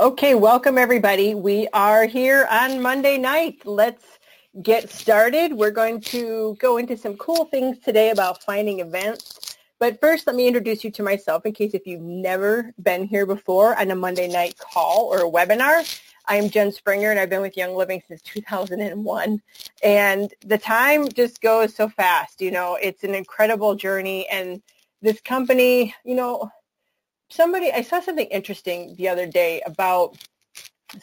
[0.00, 1.34] Okay, welcome everybody.
[1.34, 3.58] We are here on Monday night.
[3.66, 4.02] Let's
[4.62, 5.52] get started.
[5.52, 9.58] We're going to go into some cool things today about finding events.
[9.78, 13.26] But first, let me introduce you to myself in case if you've never been here
[13.26, 15.84] before on a Monday night call or a webinar.
[16.24, 19.42] I am Jen Springer and I've been with Young Living since 2001.
[19.84, 22.40] And the time just goes so fast.
[22.40, 24.62] You know, it's an incredible journey and
[25.02, 26.50] this company, you know,
[27.30, 30.16] somebody, I saw something interesting the other day about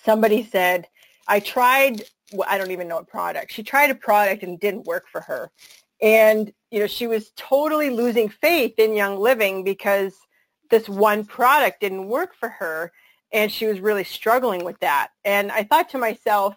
[0.03, 0.87] somebody said,
[1.27, 3.51] I tried, well, I don't even know a product.
[3.51, 5.51] She tried a product and it didn't work for her.
[6.01, 10.13] And, you know, she was totally losing faith in Young Living because
[10.69, 12.91] this one product didn't work for her.
[13.31, 15.09] And she was really struggling with that.
[15.25, 16.55] And I thought to myself,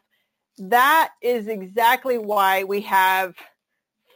[0.59, 3.35] that is exactly why we have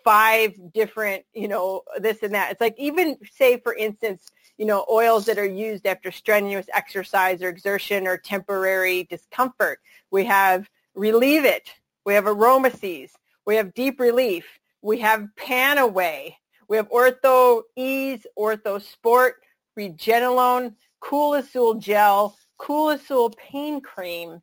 [0.05, 2.53] five different, you know, this and that.
[2.53, 7.43] It's like even say, for instance, you know, oils that are used after strenuous exercise
[7.43, 9.81] or exertion or temporary discomfort.
[10.11, 11.71] We have Relieve It.
[12.05, 13.13] We have Aroma Siez.
[13.47, 14.47] We have Deep Relief.
[14.83, 16.35] We have Panaway.
[16.69, 19.37] We have Ortho Ease, Ortho Sport,
[19.79, 24.41] Regenolone, Cool Azul Gel, Cool Azul Pain Cream,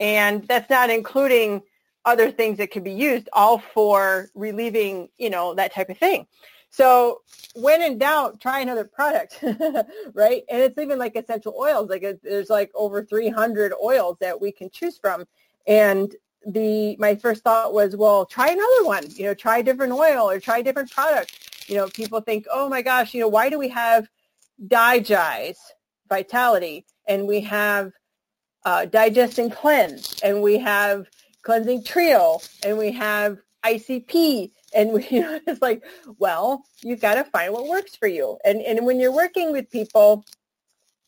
[0.00, 1.62] and that's not including
[2.04, 6.26] other things that can be used, all for relieving, you know, that type of thing.
[6.74, 7.20] So
[7.54, 9.38] when in doubt, try another product,
[10.12, 10.42] right?
[10.48, 11.88] And it's even like essential oils.
[11.88, 15.24] Like there's like over 300 oils that we can choose from.
[15.68, 16.12] And
[16.44, 19.08] the my first thought was, well, try another one.
[19.10, 21.68] You know, try a different oil or try a different product.
[21.68, 24.08] You know, people think, oh my gosh, you know, why do we have
[24.66, 25.58] Digize
[26.08, 27.92] Vitality and we have
[28.64, 31.06] uh, Digest and Cleanse and we have
[31.42, 35.84] Cleansing Trio and we have ICP and we, you know, it's like,
[36.18, 38.38] well, you've got to find what works for you.
[38.44, 40.24] And and when you're working with people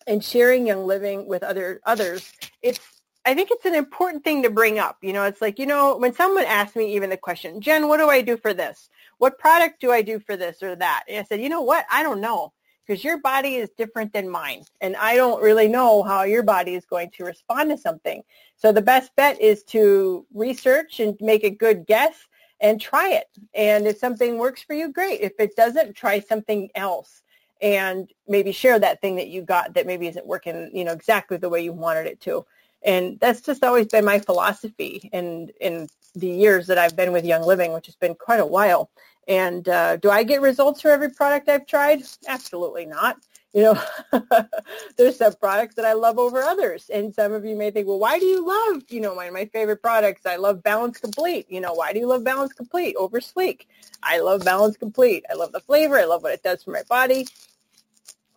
[0.06, 2.80] and sharing Young Living with other others, it's
[3.24, 4.98] I think it's an important thing to bring up.
[5.02, 7.98] You know, it's like, you know, when someone asks me even the question, Jen, what
[7.98, 8.88] do I do for this?
[9.18, 11.04] What product do I do for this or that?
[11.08, 11.86] And I said, you know what?
[11.90, 12.52] I don't know
[12.86, 14.62] because your body is different than mine.
[14.80, 18.22] And I don't really know how your body is going to respond to something.
[18.56, 22.14] So the best bet is to research and make a good guess
[22.60, 23.28] and try it.
[23.54, 25.20] And if something works for you, great.
[25.20, 27.22] If it doesn't, try something else
[27.62, 31.36] and maybe share that thing that you got that maybe isn't working, you know, exactly
[31.36, 32.44] the way you wanted it to.
[32.82, 37.24] And that's just always been my philosophy in in the years that I've been with
[37.24, 38.90] Young Living, which has been quite a while.
[39.28, 42.04] And uh, do I get results for every product I've tried?
[42.28, 43.16] Absolutely not
[43.52, 43.82] you know,
[44.96, 46.90] there's some products that I love over others.
[46.92, 49.32] And some of you may think, well, why do you love, you know, one of
[49.32, 50.26] my favorite products?
[50.26, 51.46] I love Balance Complete.
[51.48, 53.68] You know, why do you love Balance Complete over Slique?
[54.02, 55.24] I love Balance Complete.
[55.30, 55.98] I love the flavor.
[55.98, 57.26] I love what it does for my body.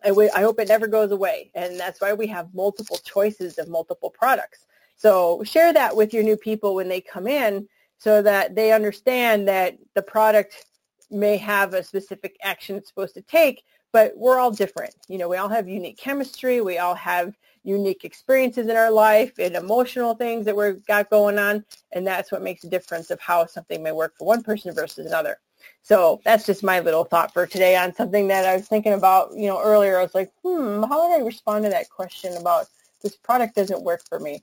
[0.04, 1.50] I, w- I hope it never goes away.
[1.54, 4.66] And that's why we have multiple choices of multiple products.
[4.96, 9.48] So share that with your new people when they come in so that they understand
[9.48, 10.64] that the product
[11.10, 14.94] may have a specific action it's supposed to take, but we're all different.
[15.08, 16.60] You know, we all have unique chemistry.
[16.60, 21.38] We all have unique experiences in our life and emotional things that we've got going
[21.38, 21.64] on.
[21.92, 25.06] And that's what makes a difference of how something may work for one person versus
[25.06, 25.38] another.
[25.82, 29.32] So that's just my little thought for today on something that I was thinking about,
[29.34, 29.98] you know, earlier.
[29.98, 32.66] I was like, hmm, how would I respond to that question about
[33.02, 34.42] this product doesn't work for me?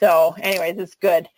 [0.00, 1.28] So anyways, it's good.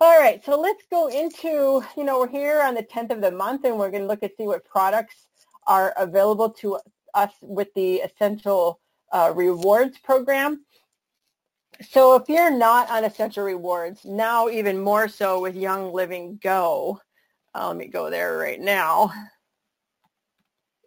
[0.00, 3.30] All right, so let's go into, you know, we're here on the 10th of the
[3.30, 5.26] month and we're going to look at see what products
[5.66, 6.78] are available to
[7.14, 8.80] us with the Essential
[9.12, 10.64] uh, Rewards program.
[11.90, 17.00] So if you're not on Essential Rewards, now even more so with Young Living Go,
[17.54, 19.12] uh, let me go there right now.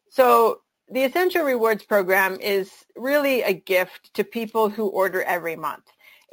[0.09, 5.83] So the Essential Rewards program is really a gift to people who order every month.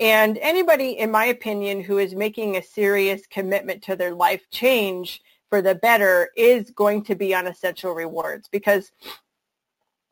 [0.01, 5.21] And anybody, in my opinion, who is making a serious commitment to their life change
[5.55, 8.91] for the better is going to be on Essential Rewards because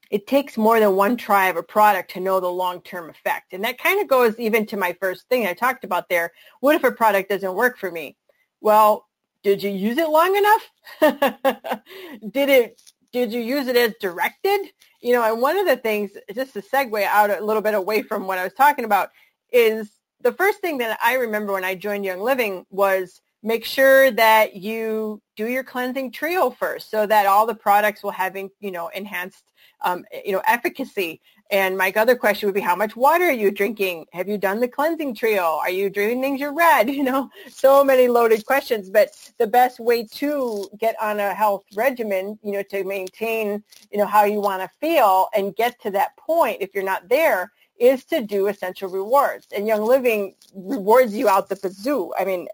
[0.08, 3.52] it takes more than one try of a product to know the long-term effect.
[3.52, 6.30] And that kind of goes even to my first thing I talked about there.
[6.60, 8.16] What if a product doesn't work for me?
[8.60, 9.08] Well,
[9.42, 10.70] did you use it long enough?
[12.30, 12.80] did it
[13.10, 14.68] did you use it as directed?
[15.00, 18.02] You know, and one of the things, just to segue out a little bit away
[18.02, 19.08] from what I was talking about,
[19.50, 19.90] is
[20.20, 24.54] the first thing that I remember when I joined Young Living was make sure that
[24.56, 28.88] you do your cleansing trio first so that all the products will have, you know,
[28.88, 29.44] enhanced
[29.82, 31.20] um, you know, efficacy.
[31.50, 34.06] And my other question would be, how much water are you drinking?
[34.12, 35.58] Have you done the cleansing trio?
[35.60, 36.88] Are you doing things you're red?
[37.02, 38.88] You know, so many loaded questions.
[38.88, 39.08] But
[39.38, 44.06] the best way to get on a health regimen, you know, to maintain, you know,
[44.06, 48.04] how you want to feel and get to that point, if you're not there, is
[48.04, 49.48] to do essential rewards.
[49.54, 52.12] And Young Living rewards you out the bazoo.
[52.16, 52.46] I mean,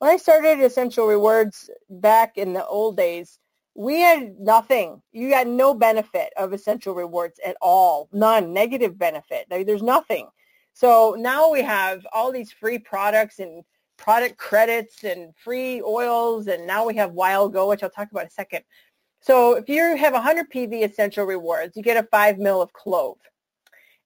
[0.00, 3.38] when I started Essential Rewards back in the old days,
[3.74, 5.02] we had nothing.
[5.12, 8.08] You had no benefit of Essential Rewards at all.
[8.10, 8.54] None.
[8.54, 9.46] Negative benefit.
[9.50, 10.28] There's nothing.
[10.72, 13.62] So now we have all these free products and
[13.98, 18.22] product credits and free oils, and now we have YL Go, which I'll talk about
[18.22, 18.64] in a second.
[19.20, 23.18] So if you have 100 PV essential rewards, you get a 5 mil of clove.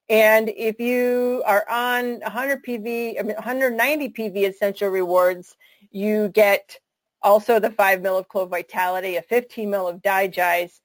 [0.09, 5.57] And if you are on 100 PV, I mean 190 PV essential rewards,
[5.95, 6.79] you get
[7.23, 10.81] also the 5 mil of clove vitality, a 15 mil of digize,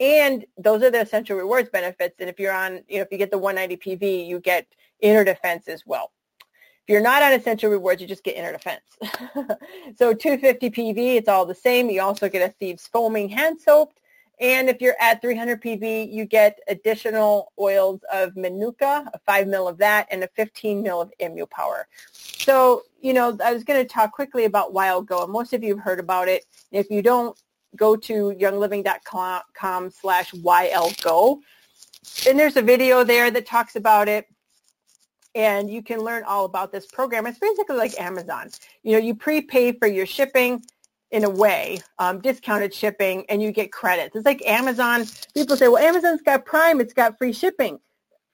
[0.00, 2.16] and those are the essential rewards benefits.
[2.20, 4.66] And if you're on, you know, if you get the 190 PV, you get
[5.00, 6.10] inner defense as well.
[6.40, 8.80] If you're not on essential rewards, you just get inner defense.
[9.96, 11.90] so 250 PV, it's all the same.
[11.90, 13.92] You also get a Thieves foaming hand soap.
[14.40, 19.68] And if you're at 300 PV, you get additional oils of Manuka, a 5 mil
[19.68, 21.84] of that, and a 15 mil of ImmuPower.
[22.12, 25.76] So, you know, I was going to talk quickly about YL Go, most of you
[25.76, 26.46] have heard about it.
[26.72, 27.38] If you don't,
[27.76, 31.38] go to youngliving.com slash YLGO.
[32.26, 34.26] And there's a video there that talks about it
[35.34, 37.26] and you can learn all about this program.
[37.26, 38.50] It's basically like Amazon.
[38.82, 40.62] You know, you prepay for your shipping
[41.10, 44.14] in a way, um, discounted shipping, and you get credits.
[44.14, 45.06] It's like Amazon.
[45.34, 46.80] People say, well, Amazon's got Prime.
[46.80, 47.80] It's got free shipping.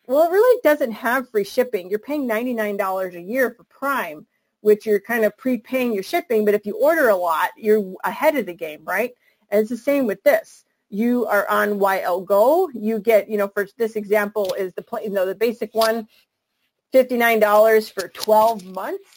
[0.07, 1.89] Well, it really doesn't have free shipping.
[1.89, 4.27] You're paying $99 a year for Prime,
[4.61, 6.45] which you're kind of prepaying your shipping.
[6.45, 9.13] But if you order a lot, you're ahead of the game, right?
[9.51, 10.65] And it's the same with this.
[10.91, 12.69] You are on YL Go.
[12.73, 16.07] You get, you know, for this example is the, you know, the basic one
[16.95, 19.09] $59 for 12 months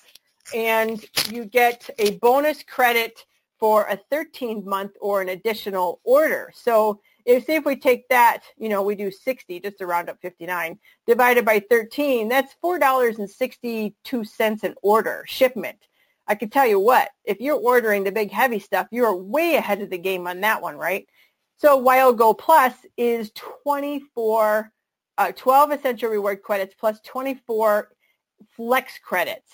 [0.55, 3.25] and you get a bonus credit
[3.59, 6.51] for a 13 month or an additional order.
[6.53, 10.09] So if say if we take that, you know, we do 60 just to round
[10.09, 15.87] up 59 divided by 13, that's $4.62 an order shipment.
[16.27, 19.81] I can tell you what, if you're ordering the big heavy stuff, you're way ahead
[19.81, 21.07] of the game on that one, right?
[21.57, 24.71] So YL Go Plus is 24
[25.19, 27.89] uh, 12 essential reward credits plus 24
[28.55, 29.51] flex credits.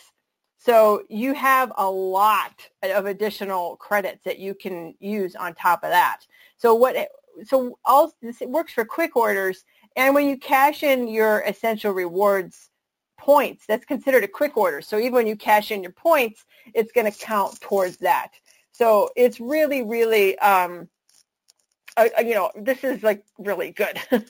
[0.65, 5.91] So you have a lot of additional credits that you can use on top of
[5.91, 6.21] that.
[6.57, 6.95] So what?
[7.43, 9.63] So all this it works for quick orders,
[9.95, 12.71] and when you cash in your essential rewards
[13.19, 14.81] points, that's considered a quick order.
[14.81, 18.31] So even when you cash in your points, it's going to count towards that.
[18.71, 20.89] So it's really, really um,
[21.97, 23.97] uh, you know, this is like really good.
[24.11, 24.25] even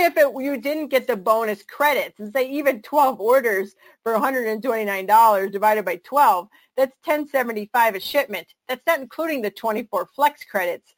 [0.00, 5.50] if it, you didn't get the bonus credits, and say even 12 orders for $129
[5.50, 8.46] divided by 12, that's 1075 a shipment.
[8.68, 10.94] That's not including the 24 flex credits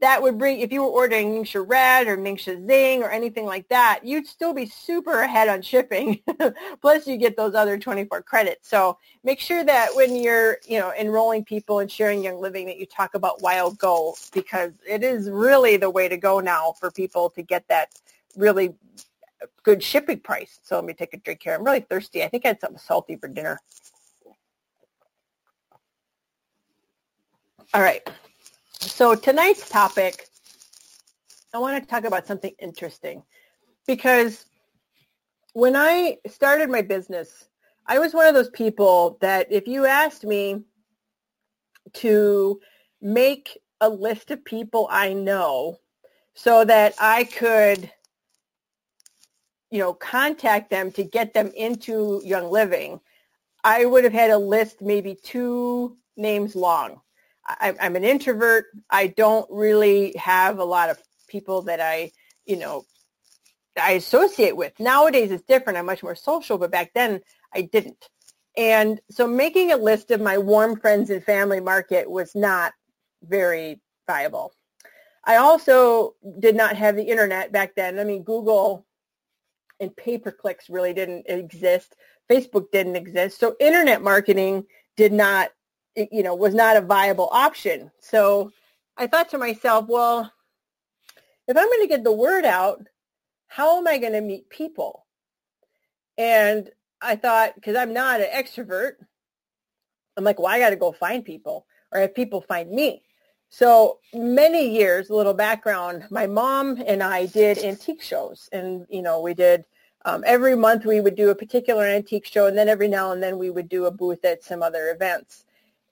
[0.00, 3.68] that would bring, if you were ordering Ningxia Red or Ningxia Zing or anything like
[3.68, 6.20] that, you'd still be super ahead on shipping.
[6.80, 8.68] Plus you get those other 24 credits.
[8.68, 12.76] So make sure that when you're, you know, enrolling people and sharing Young Living that
[12.76, 16.90] you talk about YL Go because it is really the way to go now for
[16.90, 17.90] people to get that
[18.36, 18.74] really
[19.62, 20.58] good shipping price.
[20.62, 21.54] So let me take a drink here.
[21.54, 22.22] I'm really thirsty.
[22.22, 23.60] I think I had something salty for dinner.
[27.72, 28.06] All right.
[28.84, 30.28] So tonight's topic,
[31.54, 33.22] I want to talk about something interesting
[33.86, 34.44] because
[35.54, 37.48] when I started my business,
[37.86, 40.62] I was one of those people that if you asked me
[41.94, 42.60] to
[43.00, 45.80] make a list of people I know
[46.34, 47.90] so that I could,
[49.70, 53.00] you know, contact them to get them into Young Living,
[53.64, 57.00] I would have had a list maybe two names long.
[57.46, 58.66] I, I'm an introvert.
[58.90, 62.10] I don't really have a lot of people that I,
[62.46, 62.84] you know,
[63.80, 64.72] I associate with.
[64.78, 65.78] Nowadays it's different.
[65.78, 67.20] I'm much more social, but back then
[67.52, 68.08] I didn't.
[68.56, 72.72] And so making a list of my warm friends and family market was not
[73.22, 74.52] very viable.
[75.24, 77.98] I also did not have the internet back then.
[77.98, 78.86] I mean, Google
[79.80, 81.96] and pay-per-clicks really didn't exist.
[82.30, 83.40] Facebook didn't exist.
[83.40, 85.50] So internet marketing did not
[85.96, 87.90] you know, was not a viable option.
[88.00, 88.52] So
[88.96, 90.30] I thought to myself, well,
[91.46, 92.86] if I'm going to get the word out,
[93.48, 95.06] how am I going to meet people?
[96.16, 96.70] And
[97.00, 98.94] I thought, because I'm not an extrovert,
[100.16, 103.02] I'm like, well, I got to go find people or have people find me.
[103.50, 109.02] So many years, a little background, my mom and I did antique shows and, you
[109.02, 109.64] know, we did
[110.04, 113.22] um, every month we would do a particular antique show and then every now and
[113.22, 115.44] then we would do a booth at some other events.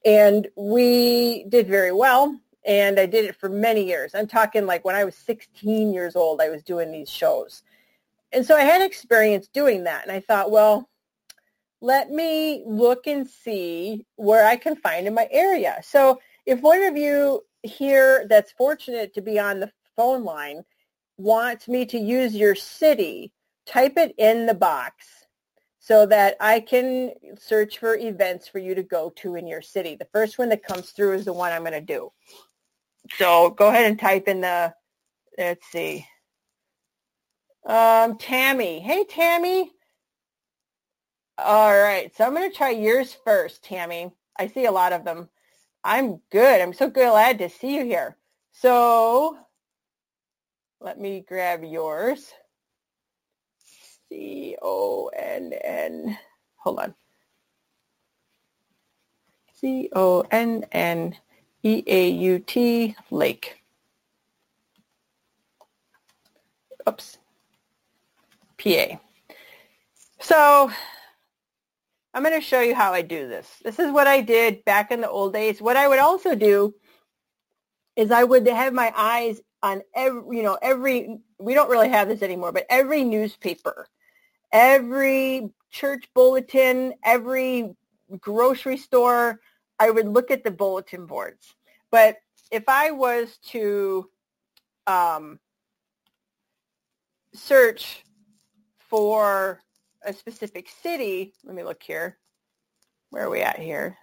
[0.05, 2.39] And we did very well.
[2.65, 4.15] And I did it for many years.
[4.15, 7.63] I'm talking like when I was 16 years old, I was doing these shows.
[8.33, 10.03] And so I had experience doing that.
[10.03, 10.89] And I thought, well,
[11.81, 15.79] let me look and see where I can find in my area.
[15.83, 20.63] So if one of you here that's fortunate to be on the phone line
[21.19, 23.33] wants me to use your city,
[23.67, 25.22] type it in the box
[25.85, 29.97] so that I can search for events for you to go to in your city.
[29.97, 32.13] The first one that comes through is the one I'm going to do.
[33.17, 34.73] So go ahead and type in the,
[35.37, 36.07] let's see,
[37.67, 38.79] um, Tammy.
[38.79, 39.73] Hey, Tammy.
[41.37, 42.17] All right.
[42.17, 44.13] So I'm going to try yours first, Tammy.
[44.39, 45.29] I see a lot of them.
[45.83, 46.61] I'm good.
[46.61, 48.17] I'm so glad to see you here.
[48.53, 49.37] So
[50.81, 52.33] let me grab yours.
[54.13, 55.97] C-O-N-N.
[56.57, 56.95] Hold on.
[59.55, 59.97] C-O-N-N-E-A-U-T,
[63.11, 63.63] Lake.
[66.87, 67.19] Oops.
[68.59, 68.99] PA.
[70.21, 70.71] So
[72.13, 73.49] I'm going to show you how I do this.
[73.65, 75.63] This is what I did back in the old days.
[75.63, 76.75] What I would also do
[77.97, 82.09] is I would have my eyes on every, you know, every, we don't really have
[82.09, 83.87] this anymore, but every newspaper,
[84.53, 87.75] every church bulletin, every
[88.21, 89.41] grocery store,
[89.79, 91.55] I would look at the bulletin boards.
[91.91, 92.19] But
[92.51, 94.09] if I was to
[94.87, 95.39] um,
[97.35, 98.05] search
[98.79, 99.61] for
[100.05, 102.19] a specific city, let me look here.
[103.11, 103.97] Where are we at here?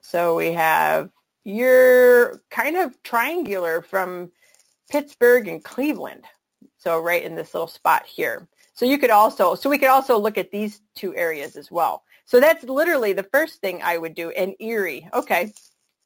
[0.00, 1.10] So we have,
[1.44, 4.32] you're kind of triangular from
[4.90, 6.24] Pittsburgh and Cleveland.
[6.76, 8.48] So right in this little spot here.
[8.72, 12.04] So you could also, so we could also look at these two areas as well.
[12.24, 14.30] So that's literally the first thing I would do.
[14.30, 15.08] And Erie.
[15.12, 15.52] Okay.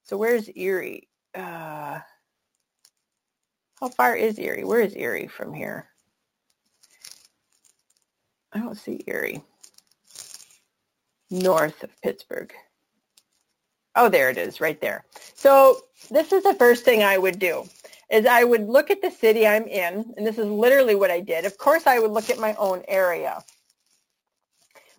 [0.04, 1.09] So where's Erie?
[1.35, 2.00] Uh,
[3.80, 4.64] how far is Erie?
[4.64, 5.88] Where is Erie from here?
[8.52, 9.42] I don't see Erie.
[11.30, 12.52] North of Pittsburgh.
[13.97, 15.04] Oh, there it is, right there.
[15.35, 15.78] So
[16.11, 17.64] this is the first thing I would do,
[18.12, 21.21] is I would look at the city I'm in, and this is literally what I
[21.21, 21.47] did.
[21.47, 23.42] Of course, I would look at my own area.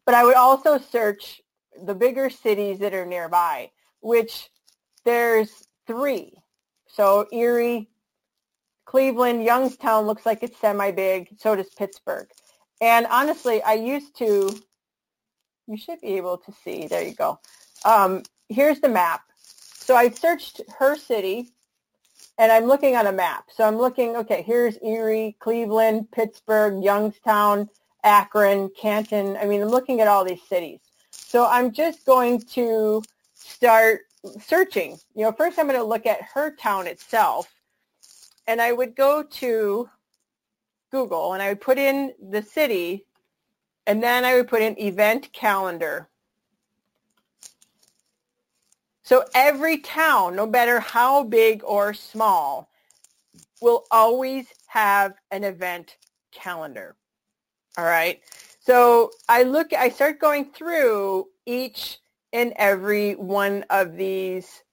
[0.04, 1.40] But I would also search
[1.86, 3.70] the bigger cities that are nearby,
[4.02, 4.50] which
[5.06, 6.34] there's three.
[6.88, 7.88] So Erie,
[8.86, 11.30] Cleveland, Youngstown looks like it's semi-big.
[11.38, 12.28] So does Pittsburgh.
[12.82, 14.60] And honestly, I used to,
[15.68, 17.40] you should be able to see, there you go.
[17.86, 19.22] Um, here's the map.
[19.38, 21.52] So I searched her city
[22.38, 23.46] and I'm looking on a map.
[23.54, 27.70] So I'm looking, okay, here's Erie, Cleveland, Pittsburgh, Youngstown,
[28.04, 29.38] Akron, Canton.
[29.38, 30.80] I mean, I'm looking at all these cities.
[31.12, 34.02] So I'm just going to start
[34.40, 34.98] searching.
[35.16, 37.54] You know, first I'm going to look at her town itself.
[38.48, 39.90] And I would go to
[40.92, 43.06] Google and I would put in the city
[43.88, 46.10] and then I would put in event calendar.
[49.04, 52.70] So every town, no matter how big or small,
[53.62, 55.98] will always have an event
[56.32, 56.96] calendar.
[57.78, 58.22] All right.
[58.60, 62.00] So I look, I start going through each
[62.32, 64.64] and every one of these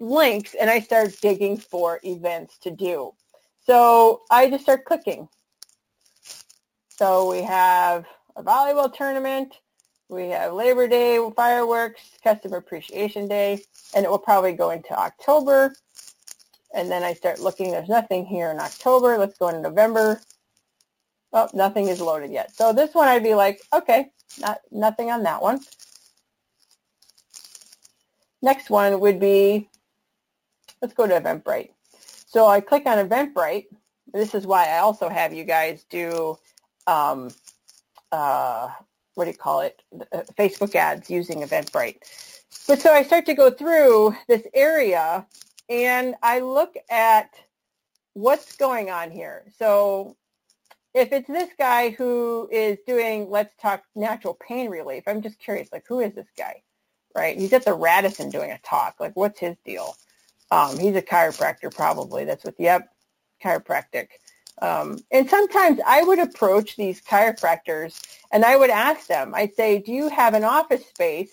[0.00, 3.12] links and I start digging for events to do.
[3.64, 5.28] So I just start clicking.
[6.88, 9.54] So we have a volleyball tournament.
[10.12, 13.64] We have Labor Day fireworks, Customer Appreciation Day,
[13.94, 15.74] and it will probably go into October.
[16.74, 17.70] And then I start looking.
[17.70, 19.16] There's nothing here in October.
[19.16, 20.20] Let's go into November.
[21.32, 22.54] Oh, nothing is loaded yet.
[22.54, 25.60] So this one I'd be like, okay, not nothing on that one.
[28.42, 29.70] Next one would be,
[30.82, 31.70] let's go to Eventbrite.
[32.26, 33.64] So I click on Eventbrite.
[34.12, 36.36] This is why I also have you guys do
[36.86, 37.30] um,
[38.10, 38.68] uh,
[39.14, 41.98] what do you call it, uh, Facebook ads using Eventbrite.
[42.66, 45.26] But so I start to go through this area
[45.68, 47.30] and I look at
[48.14, 49.44] what's going on here.
[49.58, 50.16] So
[50.94, 55.72] if it's this guy who is doing, let's talk natural pain relief, I'm just curious,
[55.72, 56.62] like, who is this guy,
[57.14, 57.38] right?
[57.38, 58.96] He's at the Radisson doing a talk.
[59.00, 59.96] Like, what's his deal?
[60.50, 62.26] Um, he's a chiropractor, probably.
[62.26, 62.90] That's what, yep,
[63.42, 64.08] chiropractic.
[64.60, 69.78] Um, and sometimes I would approach these chiropractors and I would ask them, I'd say,
[69.78, 71.30] do you have an office space?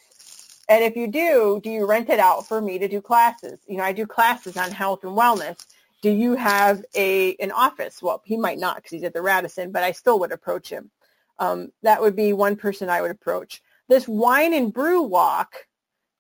[0.68, 3.60] And if you do, do you rent it out for me to do classes?
[3.68, 5.66] You know, I do classes on health and wellness.
[6.02, 8.02] Do you have a an office?
[8.02, 10.92] Well, he might not because he's at the Radisson, but I still would approach him.
[11.40, 13.62] Um, that would be one person I would approach.
[13.90, 15.56] This wine and brew walk,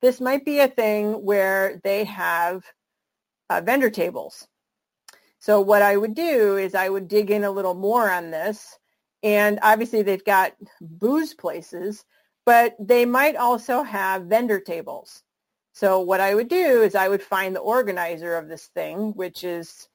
[0.01, 2.63] this might be a thing where they have
[3.49, 4.47] uh, vendor tables
[5.39, 8.77] So what I would do is I would dig in a little more on this.
[9.23, 12.05] And obviously they've got booze places,
[12.45, 15.23] but they might also have vendor tables.
[15.73, 19.43] So what I would do is I would find the organizer of this thing, which
[19.43, 19.87] is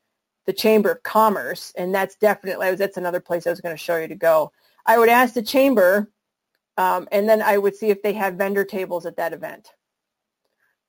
[0.47, 3.97] the Chamber of Commerce, and that's definitely that's another place I was going to show
[3.97, 4.53] you to go.
[4.87, 6.11] I would ask the chamber,
[6.77, 9.71] um, and then I would see if they have vendor tables at that event.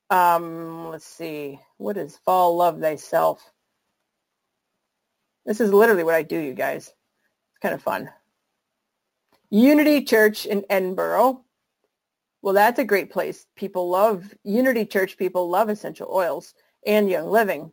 [0.09, 3.51] Um, let's see, what is Fall Love Thyself?
[5.45, 6.87] This is literally what I do, you guys.
[6.87, 8.09] It's kind of fun.
[9.49, 11.43] Unity Church in Edinburgh.
[12.41, 13.45] Well, that's a great place.
[13.55, 15.17] People love Unity Church.
[15.17, 16.53] People love essential oils
[16.85, 17.71] and Young Living.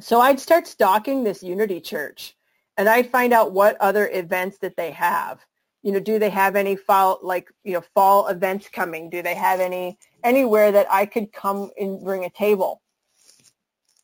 [0.00, 2.36] So I'd start stalking this Unity Church
[2.76, 5.44] and I'd find out what other events that they have.
[5.82, 9.10] You know, do they have any fall like you know fall events coming?
[9.10, 12.80] Do they have any anywhere that I could come and bring a table?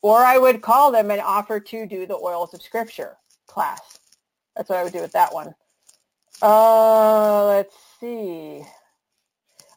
[0.02, 3.16] Or I would call them and offer to do the oils of scripture
[3.47, 3.99] class.
[4.57, 5.54] That's what I would do with that one.
[6.42, 8.62] Uh, let's see.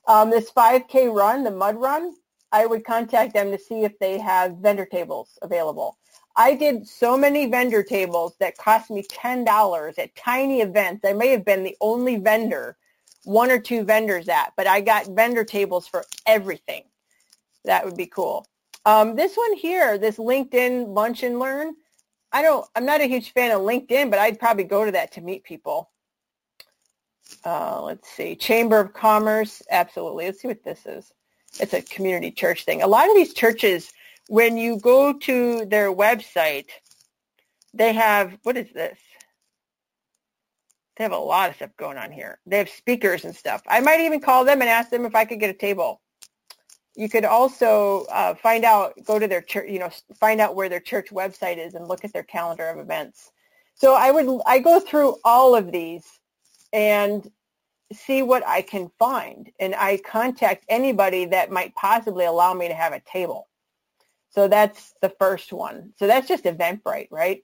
[0.07, 2.13] Um, this 5K run, the mud run,
[2.51, 5.97] I would contact them to see if they have vendor tables available.
[6.35, 11.05] I did so many vendor tables that cost me $10 at tiny events.
[11.05, 12.77] I may have been the only vendor,
[13.23, 16.83] one or two vendors at, but I got vendor tables for everything.
[17.65, 18.47] That would be cool.
[18.85, 21.73] Um, this one here, this LinkedIn Lunch and Learn,
[22.31, 25.13] I don't, I'm not a huge fan of LinkedIn, but I'd probably go to that
[25.13, 25.89] to meet people.
[27.45, 30.25] Uh, let's see, Chamber of Commerce, absolutely.
[30.25, 31.11] Let's see what this is.
[31.59, 32.81] It's a community church thing.
[32.81, 33.91] A lot of these churches,
[34.27, 36.67] when you go to their website,
[37.73, 38.97] they have, what is this?
[40.97, 42.39] They have a lot of stuff going on here.
[42.45, 43.63] They have speakers and stuff.
[43.67, 46.01] I might even call them and ask them if I could get a table.
[46.95, 50.69] You could also uh, find out, go to their church, you know, find out where
[50.69, 53.31] their church website is and look at their calendar of events.
[53.75, 56.05] So I would, I go through all of these
[56.71, 57.29] and
[57.91, 59.51] see what I can find.
[59.59, 63.47] And I contact anybody that might possibly allow me to have a table.
[64.29, 65.93] So that's the first one.
[65.97, 67.43] So that's just Eventbrite, right?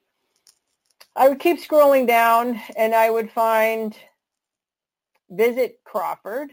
[1.14, 3.96] I would keep scrolling down and I would find
[5.28, 6.50] Visit Crawford.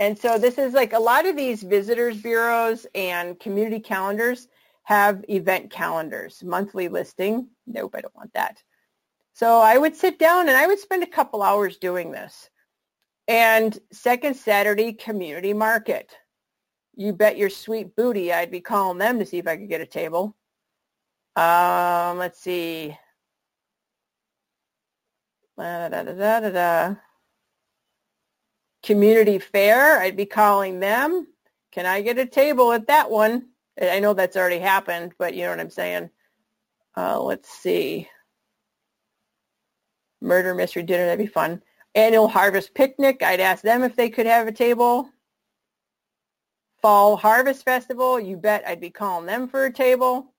[0.00, 4.48] And so this is like a lot of these visitors bureaus and community calendars
[4.84, 7.48] have event calendars, monthly listing.
[7.66, 8.62] Nope, I don't want that.
[9.32, 12.48] So I would sit down and I would spend a couple hours doing this.
[13.26, 16.16] And second Saturday community market.
[16.96, 19.80] You bet your sweet booty I'd be calling them to see if I could get
[19.80, 20.34] a table.
[21.36, 22.96] Um, let's see.
[25.56, 26.94] Da, da, da,
[28.82, 31.26] community fair, I'd be calling them.
[31.72, 33.48] Can I get a table at that one?
[33.80, 36.10] I know that's already happened, but you know what I'm saying.
[36.96, 38.08] Uh, let's see
[40.20, 41.06] murder mystery dinner.
[41.06, 41.62] That'd be fun.
[41.94, 43.22] Annual harvest picnic.
[43.22, 45.08] I'd ask them if they could have a table.
[46.80, 48.20] Fall harvest festival.
[48.20, 50.32] You bet I'd be calling them for a table.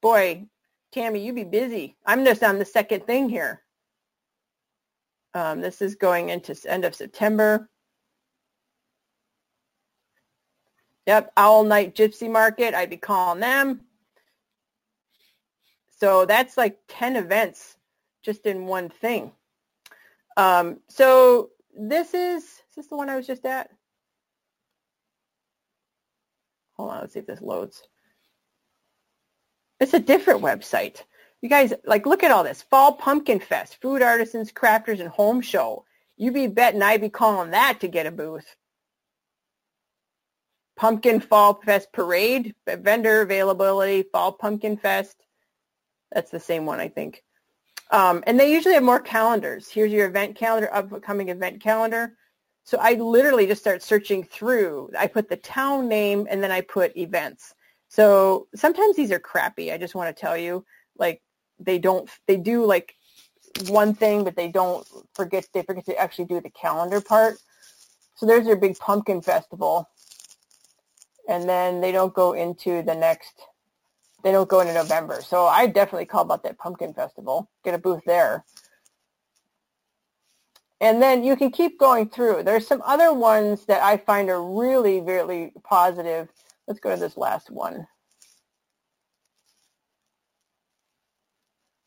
[0.00, 0.46] Boy,
[0.92, 1.96] Tammy, you'd be busy.
[2.06, 3.62] I'm just on the second thing here.
[5.34, 7.68] Um, this is going into end of September.
[11.06, 12.74] Yep, Owl Night Gypsy Market.
[12.74, 13.80] I'd be calling them.
[15.98, 17.76] So that's like 10 events
[18.22, 19.32] just in one thing.
[20.36, 23.70] Um, so this is, is this the one I was just at?
[26.76, 27.82] Hold on, let's see if this loads.
[29.80, 31.02] It's a different website.
[31.44, 32.62] You guys, like, look at all this.
[32.62, 35.84] Fall Pumpkin Fest, Food Artisans, Crafters, and Home Show.
[36.16, 38.56] You be betting I'd be calling that to get a booth.
[40.74, 45.22] Pumpkin Fall Fest Parade, vendor availability, Fall Pumpkin Fest.
[46.12, 47.22] That's the same one, I think.
[47.90, 49.68] Um, and they usually have more calendars.
[49.68, 52.16] Here's your event calendar, upcoming event calendar.
[52.64, 54.92] So I literally just start searching through.
[54.98, 57.54] I put the town name and then I put events.
[57.90, 59.74] So sometimes these are crappy.
[59.74, 60.64] I just want to tell you,
[60.96, 61.20] like
[61.58, 62.94] they don't, they do like
[63.68, 67.36] one thing, but they don't forget, they forget to actually do the calendar part.
[68.16, 69.88] So there's your big pumpkin festival.
[71.28, 73.40] And then they don't go into the next
[74.24, 75.20] they don't go into November.
[75.20, 77.50] So I definitely call about that pumpkin festival.
[77.62, 78.44] Get a booth there.
[80.80, 82.42] And then you can keep going through.
[82.42, 86.28] There's some other ones that I find are really, really positive.
[86.66, 87.86] Let's go to this last one.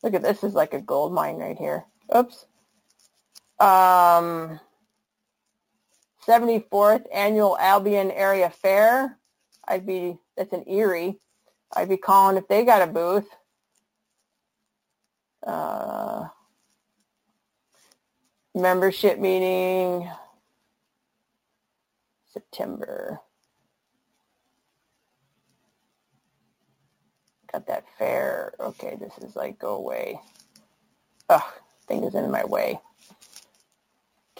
[0.02, 1.84] Look at this is like a gold mine right here.
[2.16, 2.46] Oops.
[3.58, 4.60] Um,
[6.26, 9.18] 74th Annual Albion Area Fair.
[9.66, 11.18] I'd be, that's an Erie.
[11.74, 13.28] I'd be calling if they got a booth.
[15.44, 16.28] Uh,
[18.54, 20.10] membership meeting,
[22.32, 23.20] September.
[27.58, 28.54] Got that fair.
[28.60, 30.20] Okay, this is like go away.
[31.28, 31.42] Ugh,
[31.88, 32.78] thing is in my way.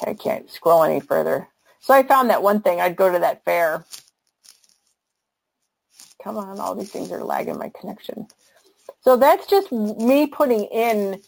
[0.07, 1.49] I can't scroll any further.
[1.81, 2.81] So I found that one thing.
[2.81, 3.85] I'd go to that fair.
[6.23, 8.29] Come on, all these things are lagging my connection.
[9.01, 11.21] So that's just me putting in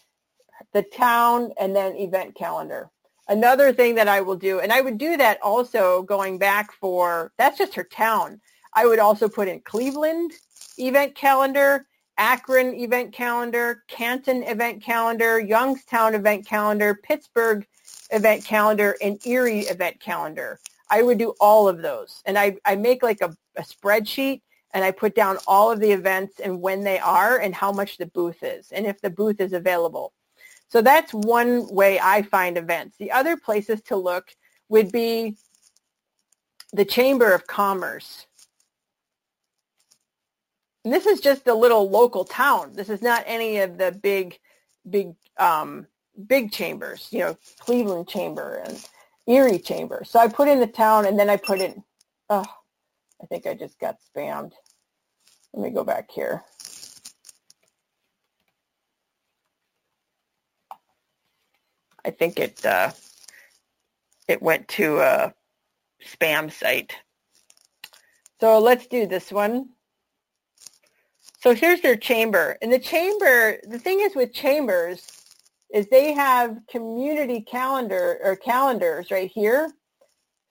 [0.71, 2.89] the town and then event calendar.
[3.27, 7.33] Another thing that I will do, and I would do that also going back for,
[7.37, 8.39] that's just her town.
[8.73, 10.31] I would also put in Cleveland
[10.77, 17.65] event calendar, Akron event calendar, Canton event calendar, Youngstown event calendar, Pittsburgh
[18.11, 20.59] event calendar, and Erie event calendar.
[20.89, 22.21] I would do all of those.
[22.25, 24.41] And I, I make like a, a spreadsheet
[24.73, 27.97] and I put down all of the events and when they are and how much
[27.97, 30.13] the booth is and if the booth is available.
[30.69, 32.97] So that's one way I find events.
[32.97, 34.33] The other places to look
[34.69, 35.35] would be
[36.71, 38.25] the Chamber of Commerce.
[40.83, 42.73] And this is just a little local town.
[42.73, 44.39] This is not any of the big,
[44.89, 45.85] big, um,
[46.27, 48.83] big chambers, you know, Cleveland Chamber and
[49.27, 50.03] Erie Chamber.
[50.05, 51.83] So I put in the town and then I put in,
[52.29, 52.45] oh,
[53.21, 54.53] I think I just got spammed.
[55.53, 56.43] Let me go back here.
[62.03, 62.91] I think it uh,
[64.27, 65.33] it went to a
[66.03, 66.93] spam site.
[68.39, 69.69] So let's do this one.
[71.41, 72.55] So here's their chamber.
[72.61, 75.07] And the chamber, the thing is with chambers
[75.73, 79.73] is they have community calendar or calendars right here.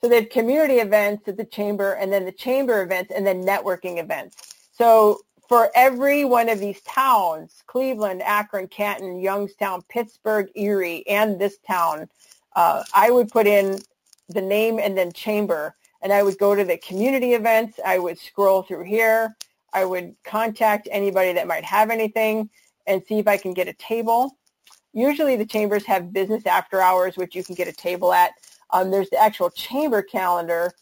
[0.02, 3.44] So they have community events at the chamber and then the chamber events and then
[3.44, 4.54] networking events.
[4.72, 11.58] So for every one of these towns, Cleveland, Akron, Canton, Youngstown, Pittsburgh, Erie, and this
[11.58, 12.08] town,
[12.56, 13.78] uh, I would put in
[14.28, 15.76] the name and then chamber.
[16.02, 17.78] And I would go to the community events.
[17.86, 19.36] I would scroll through here.
[19.72, 22.50] I would contact anybody that might have anything
[22.86, 24.36] and see if I can get a table.
[24.92, 28.32] Usually the chambers have business after hours, which you can get a table at.
[28.70, 30.72] Um, there's the actual chamber calendar.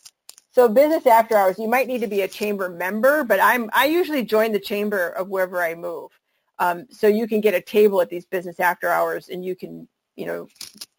[0.53, 3.87] So business after hours, you might need to be a chamber member, but I'm I
[3.87, 6.11] usually join the chamber of wherever I move.
[6.59, 9.87] Um, so you can get a table at these business after hours, and you can
[10.17, 10.49] you know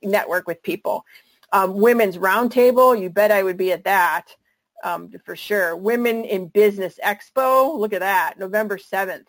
[0.03, 1.03] network with people.
[1.51, 4.35] Um, women's roundtable, you bet I would be at that
[4.83, 5.75] um, for sure.
[5.75, 9.25] Women in Business Expo, look at that, November 7th.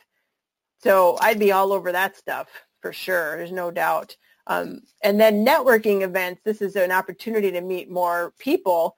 [0.82, 2.48] So I'd be all over that stuff
[2.80, 3.36] for sure.
[3.36, 4.16] There's no doubt.
[4.46, 8.96] Um, and then networking events, this is an opportunity to meet more people.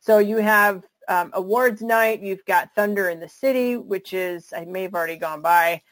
[0.00, 4.64] So you have um, awards night, you've got Thunder in the City, which is, I
[4.64, 5.82] may have already gone by.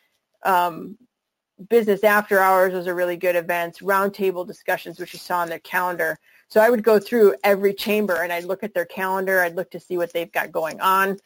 [0.44, 0.96] Um,
[1.68, 3.80] business after hours, those are really good events.
[3.80, 6.18] Roundtable discussions, which you saw on their calendar.
[6.48, 9.40] So I would go through every chamber and I'd look at their calendar.
[9.40, 11.18] I'd look to see what they've got going on.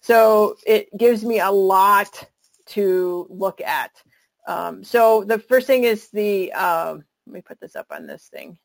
[0.00, 2.28] So it gives me a lot
[2.66, 3.90] to look at.
[4.46, 8.28] Um, so the first thing is the, uh, let me put this up on this
[8.28, 8.58] thing.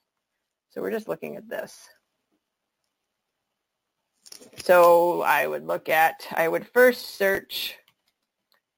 [0.72, 1.88] So we're just looking at this.
[4.58, 7.78] So I would look at, I would first search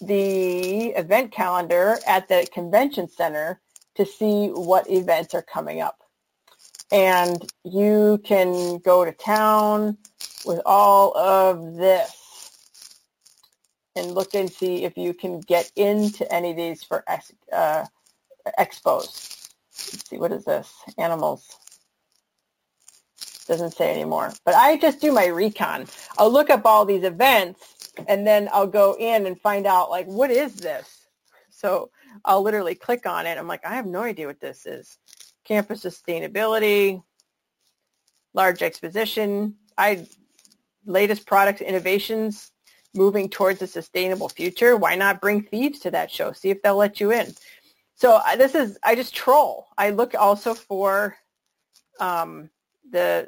[0.01, 3.59] the event calendar at the convention center
[3.95, 6.03] to see what events are coming up.
[6.91, 9.97] And you can go to town
[10.45, 12.51] with all of this
[13.95, 17.03] and look and see if you can get into any of these for
[17.51, 17.85] uh,
[18.57, 19.37] expos.
[19.71, 20.73] Let's see, what is this?
[20.97, 21.57] Animals.
[23.47, 24.31] Doesn't say anymore.
[24.45, 25.87] But I just do my recon.
[26.17, 30.05] I'll look up all these events and then I'll go in and find out like,
[30.07, 31.07] what is this?
[31.49, 31.91] So
[32.23, 33.37] I'll literally click on it.
[33.37, 34.97] I'm like, I have no idea what this is.
[35.43, 37.03] Campus sustainability,
[38.33, 39.55] large exposition.
[39.77, 40.07] I
[40.85, 42.51] latest products innovations
[42.93, 44.75] moving towards a sustainable future.
[44.75, 46.31] Why not bring thieves to that show?
[46.31, 47.33] See if they'll let you in.
[47.95, 49.67] So this is I just troll.
[49.77, 51.17] I look also for
[51.99, 52.49] um,
[52.89, 53.27] the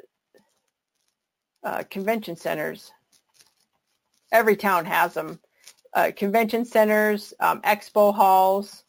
[1.62, 2.90] uh, convention centers.
[4.32, 5.38] Every town has them.
[5.94, 8.84] Uh, convention centers, um, expo halls,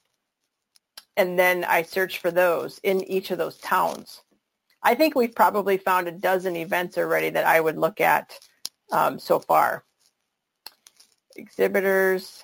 [1.18, 4.22] and then I search for those in each of those towns.
[4.82, 8.40] I think we've probably found a dozen events already that I would look at
[8.92, 9.84] um, so far.
[11.36, 12.44] Exhibitors.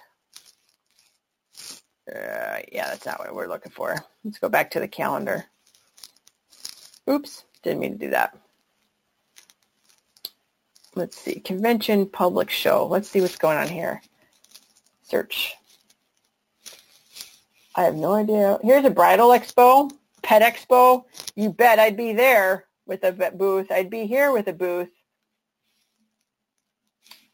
[2.09, 3.95] Uh, yeah, that's not what we're looking for.
[4.23, 5.45] Let's go back to the calendar.
[7.09, 8.38] Oops, didn't mean to do that.
[10.99, 12.85] Let's see, convention public show.
[12.85, 14.01] Let's see what's going on here.
[15.03, 15.55] Search.
[17.73, 18.59] I have no idea.
[18.62, 19.89] Here's a bridal expo,
[20.23, 21.05] pet expo.
[21.38, 23.71] You bet I'd be there with a booth.
[23.71, 24.89] I'd be here with a booth.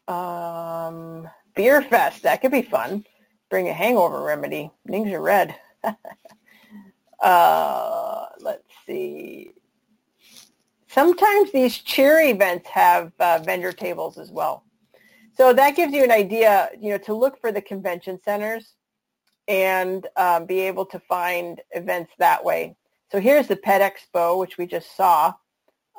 [0.06, 2.22] Um, beer fest.
[2.22, 3.04] That could be fun.
[3.50, 4.70] Bring a hangover remedy.
[4.88, 5.56] Ningxia Red.
[7.20, 9.55] uh, let's see.
[10.96, 14.64] Sometimes these cheer events have uh, vendor tables as well.
[15.36, 18.76] So that gives you an idea, you know, to look for the convention centers
[19.46, 22.76] and um, be able to find events that way.
[23.12, 25.34] So here's the Pet Expo, which we just saw.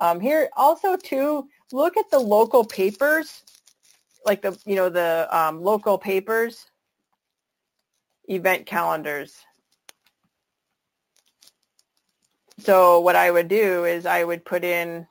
[0.01, 3.43] Um, here also too, look at the local papers,
[4.25, 6.71] like the, you know, the um, local papers,
[8.27, 9.35] event calendars.
[12.67, 15.07] So what I would do is I would put in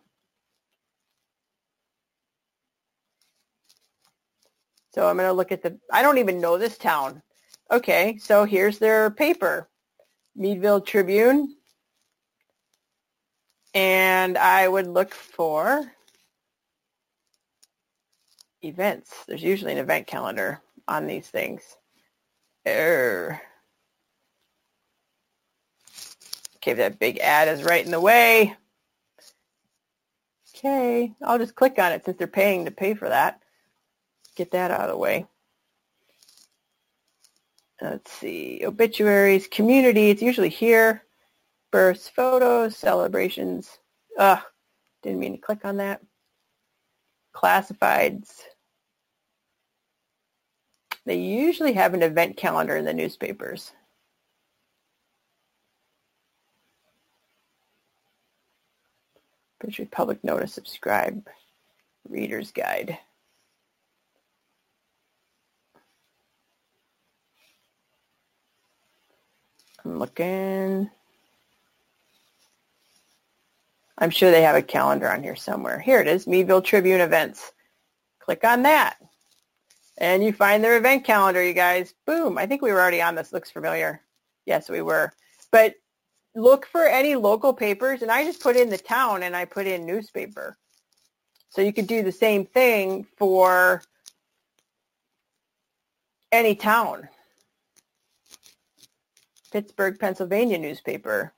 [4.92, 7.22] So I'm going to look at the, I don't even know this town.
[7.70, 9.70] Okay, so here's their paper,
[10.34, 11.56] Meadville Tribune.
[13.72, 15.90] And I would look for
[18.60, 19.24] events.
[19.26, 21.62] There's usually an event calendar on these things.
[22.66, 23.40] Err.
[26.66, 28.56] Okay, that big ad is right in the way.
[30.52, 33.40] Okay, I'll just click on it since they're paying to pay for that.
[34.34, 35.26] Get that out of the way.
[37.80, 41.04] Let's see, obituaries, community, it's usually here.
[41.70, 43.78] Births, photos, celebrations.
[44.18, 44.42] Ugh,
[45.04, 46.00] didn't mean to click on that.
[47.32, 48.40] Classifieds.
[51.04, 53.70] They usually have an event calendar in the newspapers.
[59.60, 61.26] Picture public notice, subscribe,
[62.08, 62.98] reader's guide.
[69.84, 70.90] I'm looking.
[73.98, 75.78] I'm sure they have a calendar on here somewhere.
[75.78, 77.52] Here it is, Meadville Tribune events.
[78.18, 78.96] Click on that.
[79.98, 81.94] And you find their event calendar, you guys.
[82.04, 82.36] Boom.
[82.36, 83.32] I think we were already on this.
[83.32, 84.02] Looks familiar.
[84.44, 85.12] Yes, we were.
[85.50, 85.76] But
[86.36, 89.66] look for any local papers, and I just put in the town and I put
[89.66, 90.56] in newspaper.
[91.50, 93.82] So you could do the same thing for
[96.30, 97.08] any town.
[99.50, 101.32] Pittsburgh, Pennsylvania newspaper,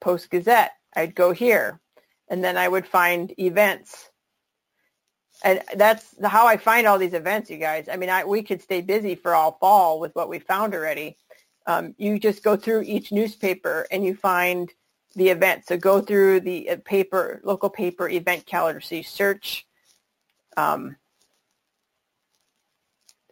[0.00, 0.72] Post Gazette.
[0.94, 1.80] I'd go here,
[2.28, 4.08] and then I would find events.
[5.44, 7.88] And that's how I find all these events, you guys.
[7.90, 11.16] I mean, I, we could stay busy for all fall with what we found already
[11.66, 14.72] um, you just go through each newspaper and you find
[15.14, 15.66] the event.
[15.66, 18.80] So go through the uh, paper, local paper event calendar.
[18.80, 19.66] So you search,
[20.56, 20.96] um,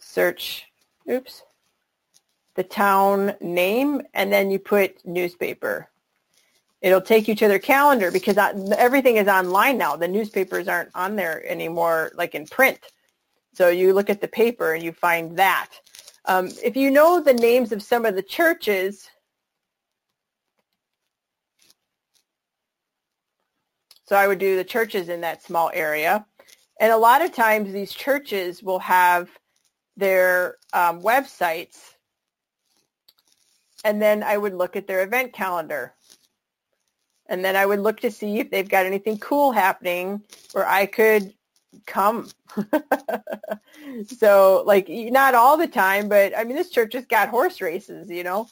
[0.01, 0.67] search,
[1.11, 1.43] oops,
[2.55, 5.89] the town name, and then you put newspaper.
[6.81, 8.37] It'll take you to their calendar because
[8.77, 9.97] everything is online now.
[9.97, 12.79] The newspapers aren't on there anymore like in print.
[13.55, 15.71] So you look at the paper and you find that.
[16.27, 19.09] Um, if you know the names of some of the churches,
[24.07, 26.27] so I would do the churches in that small area.
[26.81, 29.31] And a lot of times these churches will have
[29.97, 31.95] their um, websites
[33.85, 35.95] and then I would look at their event calendar.
[37.27, 40.87] And then I would look to see if they've got anything cool happening where I
[40.87, 41.33] could
[41.87, 42.31] come.
[44.07, 48.11] so like not all the time, but I mean this church has got horse races,
[48.11, 48.49] you know.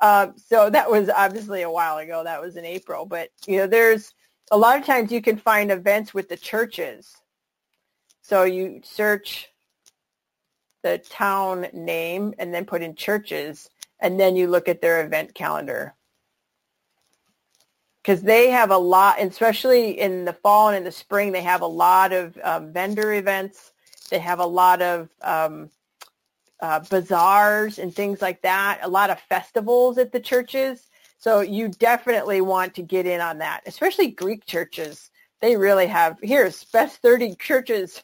[0.00, 2.24] Um, so that was obviously a while ago.
[2.24, 4.14] That was in April, but you know there's
[4.50, 7.16] a lot of times you can find events with the churches.
[8.22, 9.48] So you search
[10.82, 13.68] the town name and then put in churches
[14.00, 15.94] and then you look at their event calendar
[18.02, 21.60] because they have a lot, especially in the fall and in the spring, they have
[21.60, 23.72] a lot of um, vendor events.
[24.10, 25.70] They have a lot of um,
[26.60, 30.88] uh, bazaars and things like that, a lot of festivals at the churches.
[31.18, 35.10] So you definitely want to get in on that, especially Greek churches.
[35.40, 38.02] They really have, here's best 30 churches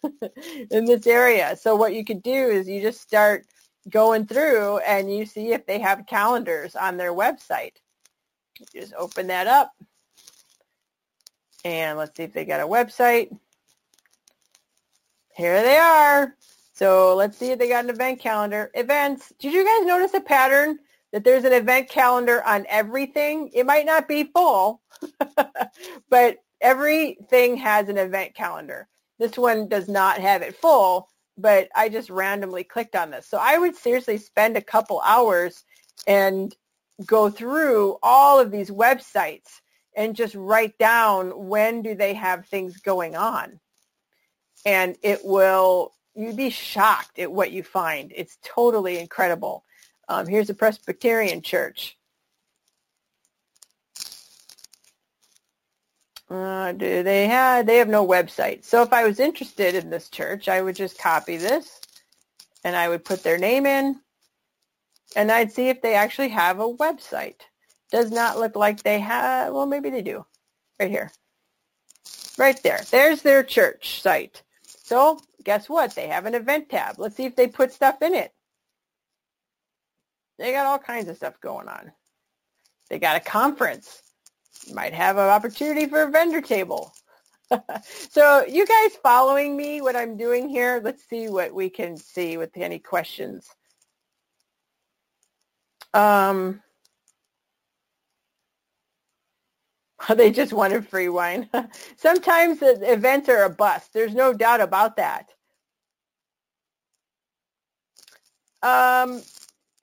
[0.70, 1.56] in this area.
[1.56, 3.46] So what you could do is you just start
[3.88, 7.76] going through and you see if they have calendars on their website.
[8.72, 9.72] Just open that up.
[11.64, 13.36] And let's see if they got a website.
[15.34, 16.34] Here they are.
[16.72, 18.70] So let's see if they got an event calendar.
[18.74, 19.32] Events.
[19.38, 20.78] Did you guys notice a pattern
[21.12, 23.50] that there's an event calendar on everything?
[23.52, 24.80] It might not be full,
[26.10, 28.88] but everything has an event calendar.
[29.18, 33.26] This one does not have it full, but I just randomly clicked on this.
[33.26, 35.64] So I would seriously spend a couple hours
[36.06, 36.54] and
[37.04, 39.60] go through all of these websites
[39.96, 43.60] and just write down when do they have things going on.
[44.64, 48.12] And it will, you'd be shocked at what you find.
[48.14, 49.64] It's totally incredible.
[50.08, 51.96] Um, here's a Presbyterian church.
[56.28, 57.66] Uh, do they have?
[57.66, 58.64] They have no website.
[58.64, 61.80] So if I was interested in this church, I would just copy this,
[62.64, 64.00] and I would put their name in,
[65.14, 67.40] and I'd see if they actually have a website.
[67.92, 69.52] Does not look like they have.
[69.52, 70.26] Well, maybe they do.
[70.80, 71.12] Right here.
[72.36, 72.80] Right there.
[72.90, 74.42] There's their church site.
[74.62, 75.94] So guess what?
[75.94, 76.98] They have an event tab.
[76.98, 78.32] Let's see if they put stuff in it.
[80.38, 81.92] They got all kinds of stuff going on.
[82.90, 84.02] They got a conference
[84.72, 86.92] might have an opportunity for a vendor table.
[88.10, 90.80] so you guys following me, what I'm doing here?
[90.82, 93.48] Let's see what we can see with any questions.
[95.96, 96.62] Um,
[100.14, 101.48] they just wanted free wine.
[101.96, 103.92] Sometimes the events are a bust.
[103.92, 105.30] There's no doubt about that.
[108.62, 109.22] Um,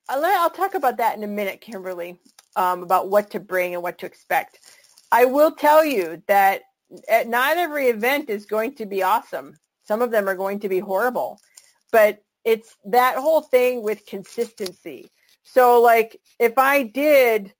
[0.09, 2.19] I'll, talk about that in a minute, Kimberly
[2.55, 4.59] um, about what to bring and what to expect.
[5.11, 6.63] I will tell you that
[7.25, 9.57] not every event is going to be awesome.
[9.85, 11.39] Some of them are going to be horrible,
[11.91, 15.09] but it's that whole thing with consistency.
[15.53, 17.53] So like if I did,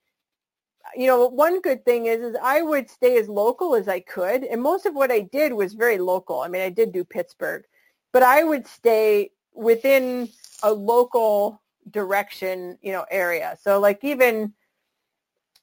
[0.96, 4.44] you know, one good thing is, is I would stay as local as I could.
[4.44, 6.42] And most of what I did was very local.
[6.42, 7.64] I mean, I did do Pittsburgh,
[8.12, 10.28] but I would stay within
[10.64, 13.56] a local direction, you know, area.
[13.62, 14.54] So like even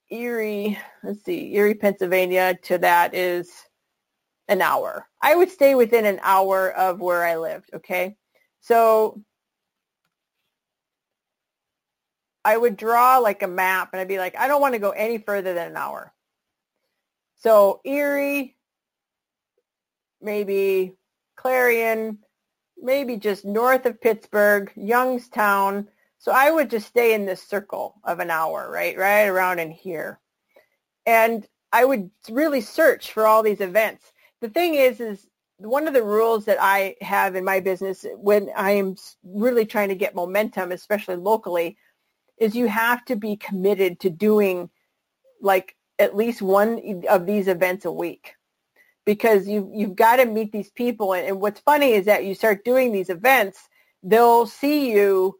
[0.08, 3.50] Erie, let's see, Erie, Pennsylvania to that is
[4.46, 5.08] an hour.
[5.20, 8.16] I would stay within an hour of where I lived, okay?
[8.60, 9.20] So
[12.44, 14.90] I would draw like a map and I'd be like, I don't want to go
[14.90, 16.12] any further than an hour.
[17.37, 18.57] So Erie,
[20.20, 20.94] maybe
[21.37, 22.18] Clarion,
[22.79, 25.88] maybe just north of Pittsburgh, Youngstown,
[26.19, 29.71] so I would just stay in this circle of an hour, right, right around in
[29.71, 30.21] here.
[31.06, 34.12] And I would really search for all these events.
[34.42, 38.50] The thing is, is one of the rules that I have in my business when
[38.54, 41.79] I am really trying to get momentum, especially locally,
[42.40, 44.70] is you have to be committed to doing
[45.40, 48.34] like at least one of these events a week
[49.04, 51.12] because you, you've got to meet these people.
[51.14, 53.68] And, and what's funny is that you start doing these events,
[54.02, 55.38] they'll see you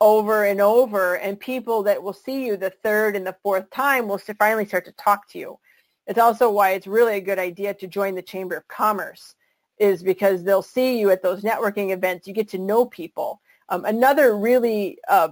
[0.00, 4.08] over and over and people that will see you the third and the fourth time
[4.08, 5.58] will finally start to talk to you.
[6.06, 9.34] It's also why it's really a good idea to join the Chamber of Commerce
[9.78, 12.26] is because they'll see you at those networking events.
[12.26, 13.40] You get to know people.
[13.68, 15.28] Um, another really uh,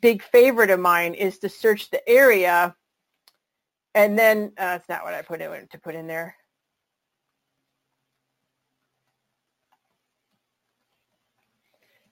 [0.00, 2.74] big favorite of mine is to search the area
[3.94, 6.36] and then uh, that's not what I put in to put in there.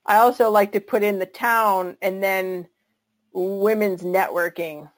[0.05, 2.69] I also like to put in the town and then
[3.33, 4.91] women's networking.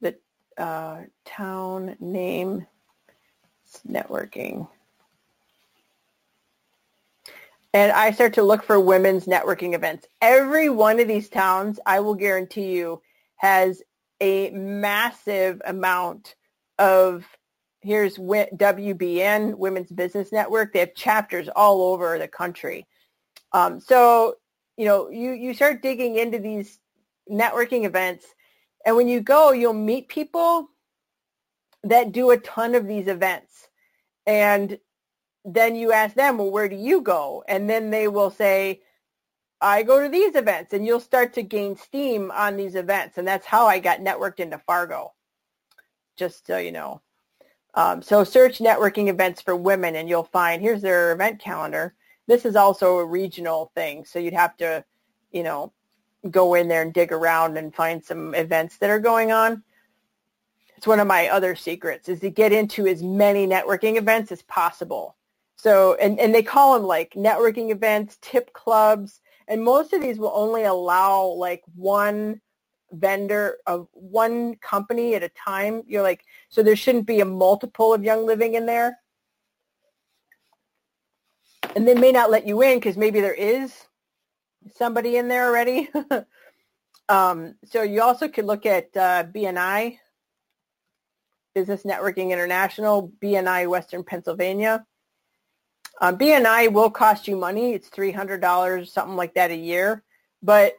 [0.00, 0.16] The
[0.58, 2.66] uh, town name
[3.88, 4.68] networking.
[7.74, 10.06] And I start to look for women's networking events.
[10.20, 13.00] Every one of these towns, I will guarantee you,
[13.36, 13.82] has
[14.20, 16.34] a massive amount
[16.78, 17.26] of
[17.80, 20.72] here's WBN, Women's Business Network.
[20.72, 22.86] They have chapters all over the country.
[23.52, 24.36] Um, so,
[24.76, 26.78] you know, you, you start digging into these
[27.30, 28.26] networking events,
[28.86, 30.68] and when you go, you'll meet people
[31.84, 33.68] that do a ton of these events.
[34.26, 34.78] And
[35.44, 37.44] then you ask them, well, where do you go?
[37.48, 38.82] And then they will say,
[39.60, 40.72] I go to these events.
[40.72, 43.18] And you'll start to gain steam on these events.
[43.18, 45.12] And that's how I got networked into Fargo,
[46.16, 47.00] just so you know.
[47.74, 51.94] Um, so search networking events for women and you'll find, here's their event calendar.
[52.26, 54.04] This is also a regional thing.
[54.04, 54.84] So you'd have to,
[55.32, 55.72] you know,
[56.30, 59.62] go in there and dig around and find some events that are going on.
[60.76, 64.42] It's one of my other secrets is to get into as many networking events as
[64.42, 65.16] possible.
[65.62, 70.18] So, and, and they call them like networking events, tip clubs, and most of these
[70.18, 72.40] will only allow like one
[72.90, 75.84] vendor of one company at a time.
[75.86, 78.98] You're like, so there shouldn't be a multiple of Young Living in there.
[81.76, 83.72] And they may not let you in because maybe there is
[84.74, 85.88] somebody in there already.
[87.08, 89.96] um, so you also could look at uh, BNI,
[91.54, 94.84] Business Networking International, BNI Western Pennsylvania.
[96.02, 97.74] Um, BNI will cost you money.
[97.74, 100.02] It's $300, something like that a year.
[100.42, 100.74] But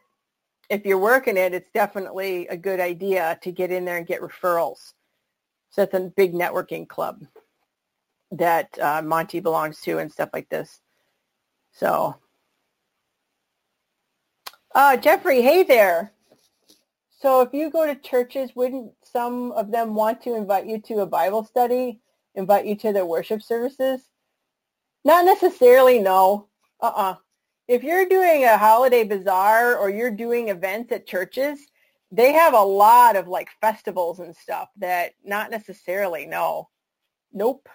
[0.68, 4.20] if you're working it, it's definitely a good idea to get in there and get
[4.20, 4.92] referrals.
[5.70, 7.24] So that's a big networking club
[8.32, 10.80] that uh, Monty belongs to and stuff like this.
[11.72, 12.16] So,
[14.74, 16.12] uh, Jeffrey, hey there.
[17.10, 20.98] So if you go to churches, wouldn't some of them want to invite you to
[21.00, 22.00] a Bible study,
[22.34, 24.10] invite you to their worship services?
[25.04, 26.48] Not necessarily, no.
[26.80, 27.16] Uh-uh.
[27.68, 31.58] If you're doing a holiday bazaar or you're doing events at churches,
[32.10, 36.68] they have a lot of like festivals and stuff that not necessarily, no.
[37.32, 37.68] Nope.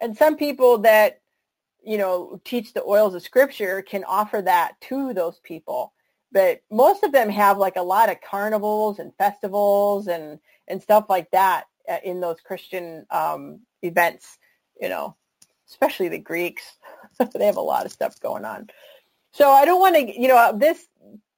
[0.00, 1.20] And some people that,
[1.84, 5.92] you know, teach the oils of scripture can offer that to those people.
[6.30, 10.38] But most of them have like a lot of carnivals and festivals and,
[10.68, 14.38] and stuff like that uh, in those Christian um, events,
[14.80, 15.16] you know
[15.72, 16.76] especially the Greeks.
[17.34, 18.68] they have a lot of stuff going on.
[19.32, 20.86] So I don't want to, you know, this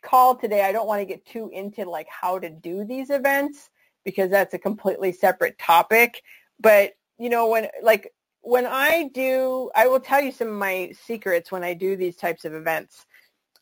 [0.03, 3.71] call today, I don't want to get too into like how to do these events
[4.05, 6.23] because that's a completely separate topic.
[6.61, 8.13] But, you know, when like
[8.43, 12.17] when I do, I will tell you some of my secrets when I do these
[12.17, 13.07] types of events.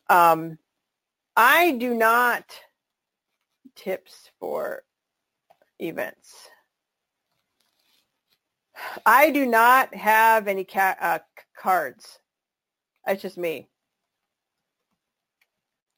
[0.09, 0.59] Um,
[1.37, 2.45] I do not
[3.77, 4.83] tips for
[5.79, 6.49] events.
[9.07, 11.19] I do not have any ca- uh,
[11.57, 12.19] cards.
[13.07, 13.69] That's just me.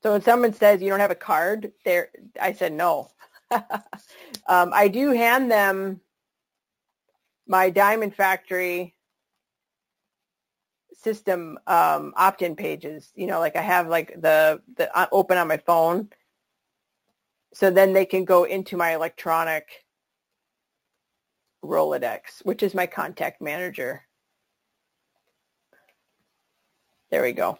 [0.03, 2.11] So when someone says you don't have a card, there,
[2.41, 3.11] I said no.
[3.51, 6.01] um, I do hand them
[7.47, 8.95] my Diamond Factory
[10.95, 13.13] system um, opt-in pages.
[13.15, 16.09] You know, like I have like the the uh, open on my phone,
[17.53, 19.84] so then they can go into my electronic
[21.65, 24.07] Rolodex, which is my contact manager.
[27.11, 27.59] There we go.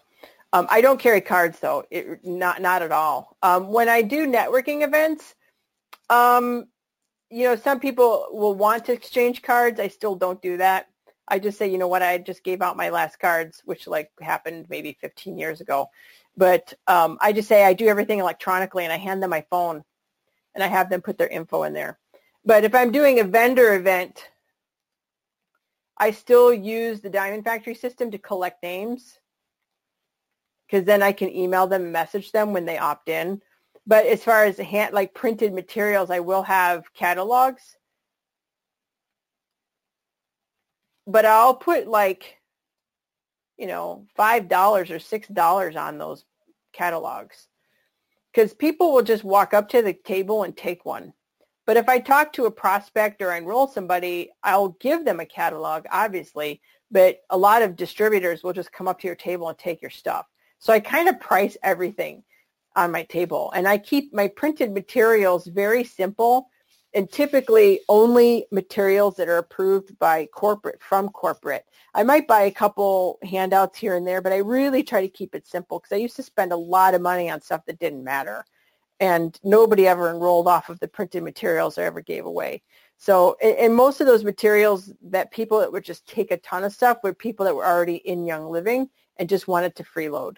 [0.53, 3.35] Um, I don't carry cards though, it, not not at all.
[3.43, 5.35] Um, when I do networking events,
[6.09, 6.65] um,
[7.29, 9.79] you know, some people will want to exchange cards.
[9.79, 10.87] I still don't do that.
[11.27, 14.11] I just say, you know what, I just gave out my last cards, which like
[14.21, 15.89] happened maybe 15 years ago.
[16.37, 19.83] But um, I just say I do everything electronically and I hand them my phone
[20.53, 21.99] and I have them put their info in there.
[22.45, 24.29] But if I'm doing a vendor event,
[25.97, 29.19] I still use the Diamond Factory system to collect names
[30.67, 33.41] because then I can email them and message them when they opt in.
[33.87, 37.77] But as far as hand, like printed materials, I will have catalogs.
[41.07, 42.37] But I'll put like,
[43.57, 44.51] you know, $5
[44.89, 46.25] or $6 on those
[46.73, 47.47] catalogs
[48.33, 51.13] because people will just walk up to the table and take one.
[51.65, 55.25] But if I talk to a prospect or I enroll somebody, I'll give them a
[55.25, 56.61] catalog, obviously,
[56.91, 59.91] but a lot of distributors will just come up to your table and take your
[59.91, 60.27] stuff.
[60.59, 62.23] So I kind of price everything
[62.75, 63.51] on my table.
[63.55, 66.49] And I keep my printed materials very simple
[66.93, 71.65] and typically only materials that are approved by corporate from corporate.
[71.93, 75.35] I might buy a couple handouts here and there, but I really try to keep
[75.35, 78.03] it simple because I used to spend a lot of money on stuff that didn't
[78.03, 78.45] matter.
[78.99, 82.63] And nobody ever enrolled off of the printed materials I ever gave away.
[82.97, 86.71] So, and most of those materials that people that would just take a ton of
[86.71, 90.37] stuff were people that were already in Young Living and just wanted to freeload.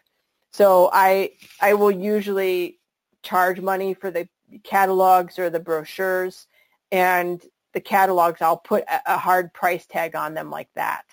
[0.52, 1.32] So I,
[1.62, 2.80] I will usually
[3.22, 4.28] charge money for the
[4.64, 6.48] catalogs or the brochures
[6.92, 7.44] and
[7.74, 11.04] the catalogs, I'll put a hard price tag on them like that.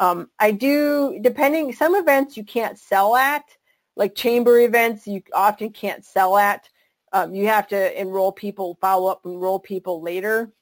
[0.00, 3.44] Um, I do, depending, some events you can't sell at,
[3.96, 6.68] like chamber events, you often can't sell at.
[7.12, 10.52] Um, you have to enroll people, follow up, enroll people later.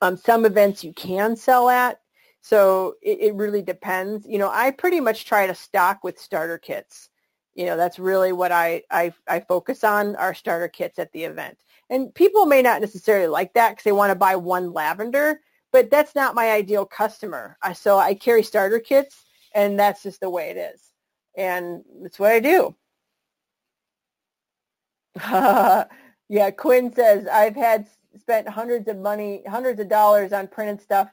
[0.00, 2.00] Um, some events you can sell at.
[2.40, 4.26] So it, it, really depends.
[4.26, 7.10] You know, I pretty much try to stock with starter kits.
[7.54, 11.24] You know, that's really what I, I, I focus on our starter kits at the
[11.24, 11.58] event.
[11.90, 15.40] And people may not necessarily like that because they want to buy one lavender,
[15.72, 17.58] but that's not my ideal customer.
[17.74, 20.92] So I carry starter kits and that's just the way it is.
[21.36, 22.74] And that's what I do.
[26.28, 27.86] yeah, Quinn says, I've had
[28.18, 31.08] spent hundreds of money, hundreds of dollars on printed stuff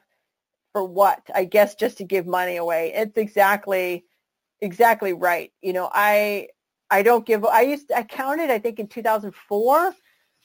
[0.72, 1.22] for what?
[1.34, 2.92] I guess just to give money away.
[2.94, 4.04] It's exactly,
[4.60, 5.52] exactly right.
[5.62, 6.48] You know, I,
[6.90, 9.94] I don't give, I used, I counted, I think in 2004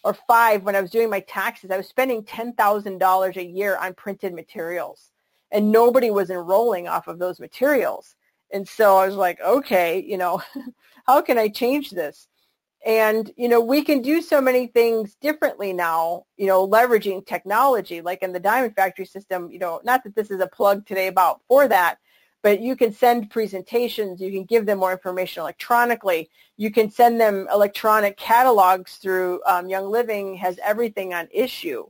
[0.04, 3.93] or five when I was doing my taxes, I was spending $10,000 a year on
[3.93, 5.12] printed materials
[5.51, 8.16] and nobody was enrolling off of those materials.
[8.51, 10.41] And so I was like, okay, you know,
[11.06, 12.28] how can I change this?
[12.86, 18.01] And, you know, we can do so many things differently now, you know, leveraging technology,
[18.01, 21.07] like in the Diamond Factory system, you know, not that this is a plug today
[21.07, 21.99] about for that,
[22.41, 27.21] but you can send presentations, you can give them more information electronically, you can send
[27.21, 31.89] them electronic catalogs through um, Young Living has everything on Issuu.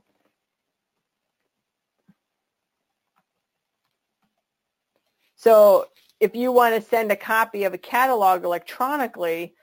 [5.35, 5.87] So
[6.19, 9.55] if you want to send a copy of a catalog electronically,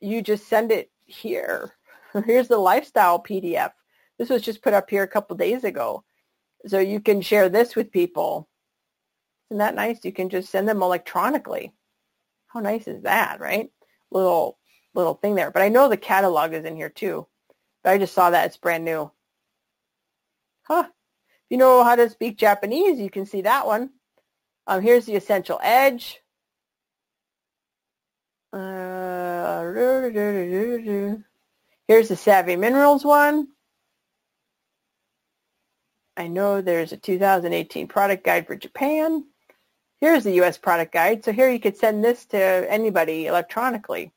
[0.00, 1.72] you just send it here.
[2.24, 3.72] Here's the lifestyle PDF.
[4.18, 6.04] This was just put up here a couple days ago.
[6.66, 8.48] So you can share this with people.
[9.50, 10.04] Isn't that nice?
[10.04, 11.72] You can just send them electronically.
[12.48, 13.70] How nice is that, right?
[14.10, 14.58] Little
[14.94, 15.50] little thing there.
[15.50, 17.26] But I know the catalog is in here too.
[17.82, 19.10] But I just saw that it's brand new.
[20.62, 20.84] Huh.
[20.88, 23.90] If you know how to speak Japanese, you can see that one.
[24.66, 26.20] Um, here's the Essential Edge.
[28.52, 29.62] Uh,
[31.86, 33.48] here's the Savvy Minerals one.
[36.16, 39.24] I know there's a 2018 product guide for Japan.
[40.00, 40.58] Here's the U.S.
[40.58, 41.24] product guide.
[41.24, 44.12] So here you could send this to anybody electronically.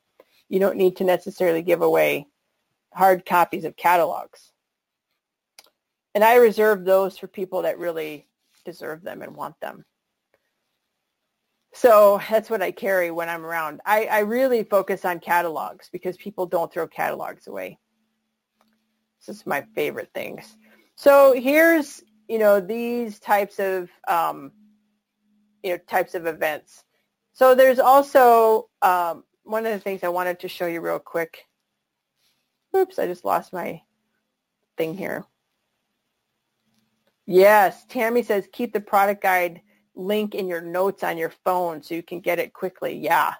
[0.48, 2.26] You don't need to necessarily give away
[2.92, 4.50] hard copies of catalogs.
[6.14, 8.26] And I reserve those for people that really
[8.64, 9.84] deserve them and want them.
[11.74, 13.80] So that's what I carry when I'm around.
[13.84, 17.78] I, I really focus on catalogs because people don't throw catalogs away.
[19.18, 20.56] This is my favorite things.
[20.94, 24.52] So here's, you know, these types of, um,
[25.64, 26.84] you know, types of events.
[27.32, 31.44] So there's also um, one of the things I wanted to show you real quick.
[32.76, 33.82] Oops, I just lost my
[34.78, 35.24] thing here.
[37.26, 39.60] Yes, Tammy says keep the product guide
[39.94, 42.96] link in your notes on your phone so you can get it quickly.
[42.96, 43.34] Yeah.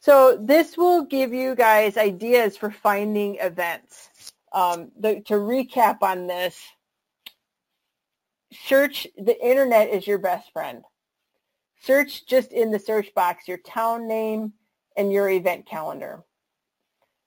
[0.00, 4.32] So this will give you guys ideas for finding events.
[4.52, 6.58] Um, the, to recap on this,
[8.52, 10.84] search, the internet is your best friend.
[11.82, 14.52] Search just in the search box your town name
[14.96, 16.24] and your event calendar.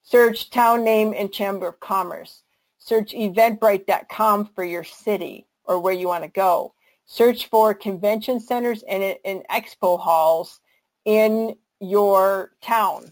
[0.02, 2.42] Search town name and Chamber of Commerce.
[2.78, 6.74] Search eventbrite.com for your city or where you want to go
[7.06, 10.60] search for convention centers and, and expo halls
[11.04, 13.10] in your town.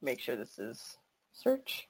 [0.00, 0.96] Make sure this is
[1.32, 1.88] search.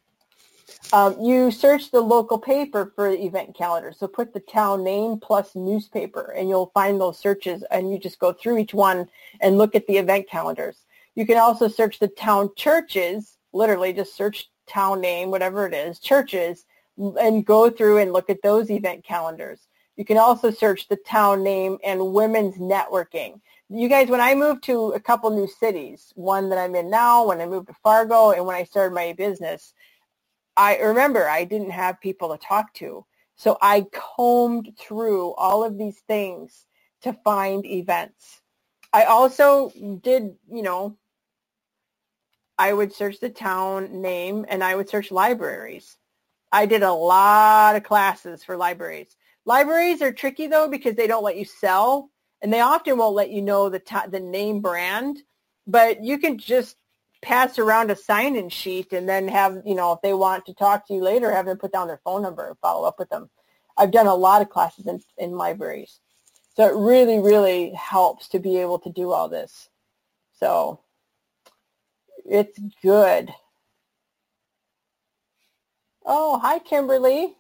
[0.93, 3.93] Um, you search the local paper for the event calendar.
[3.93, 8.19] So put the town name plus newspaper and you'll find those searches and you just
[8.19, 9.09] go through each one
[9.41, 10.85] and look at the event calendars.
[11.15, 15.99] You can also search the town churches, literally just search town name, whatever it is,
[15.99, 16.65] churches,
[16.99, 19.69] and go through and look at those event calendars.
[19.97, 23.41] You can also search the town name and women's networking.
[23.69, 27.27] You guys, when I moved to a couple new cities, one that I'm in now,
[27.27, 29.75] when I moved to Fargo, and when I started my business,
[30.57, 33.05] I remember I didn't have people to talk to.
[33.37, 36.67] So I combed through all of these things
[37.03, 38.41] to find events.
[38.93, 39.71] I also
[40.03, 40.97] did, you know,
[42.57, 45.98] I would search the town name and I would search libraries.
[46.53, 49.17] I did a lot of classes for libraries.
[49.45, 52.11] Libraries are tricky though because they don't let you sell
[52.43, 55.19] and they often won't let you know the ta- the name brand,
[55.67, 56.77] but you can just
[57.21, 60.87] pass around a sign-in sheet and then have, you know, if they want to talk
[60.87, 63.29] to you later, have them put down their phone number and follow up with them.
[63.77, 66.01] I've done a lot of classes in, in libraries.
[66.55, 69.69] So it really, really helps to be able to do all this.
[70.35, 70.81] So
[72.25, 73.33] it's good.
[76.11, 77.37] Oh, hi, Kimberly.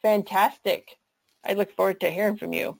[0.00, 0.96] Fantastic.
[1.44, 2.78] I look forward to hearing from you.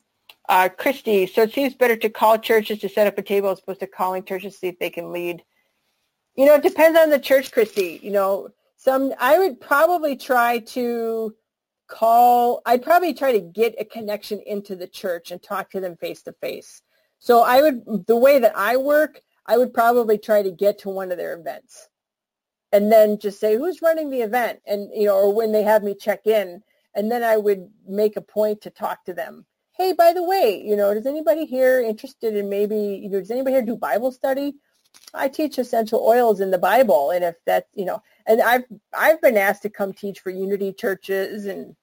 [0.48, 3.58] Uh, Christy, so it seems better to call churches to set up a table as
[3.58, 5.42] opposed to calling churches to see if they can lead.
[6.36, 7.98] You know, it depends on the church, Christy.
[8.04, 11.34] You know, some I would probably try to
[11.88, 15.96] call, I'd probably try to get a connection into the church and talk to them
[15.96, 16.82] face to face.
[17.18, 20.88] So I would, the way that I work, I would probably try to get to
[20.88, 21.88] one of their events
[22.72, 24.60] and then just say, who's running the event?
[24.66, 26.62] And, you know, or when they have me check in,
[26.94, 29.46] and then I would make a point to talk to them.
[29.76, 33.30] Hey, by the way, you know, does anybody here interested in maybe, you know, does
[33.30, 34.56] anybody here do Bible study?
[35.14, 39.20] I teach essential oils in the Bible, and if that's, you know, and I've I've
[39.20, 41.76] been asked to come teach for Unity churches and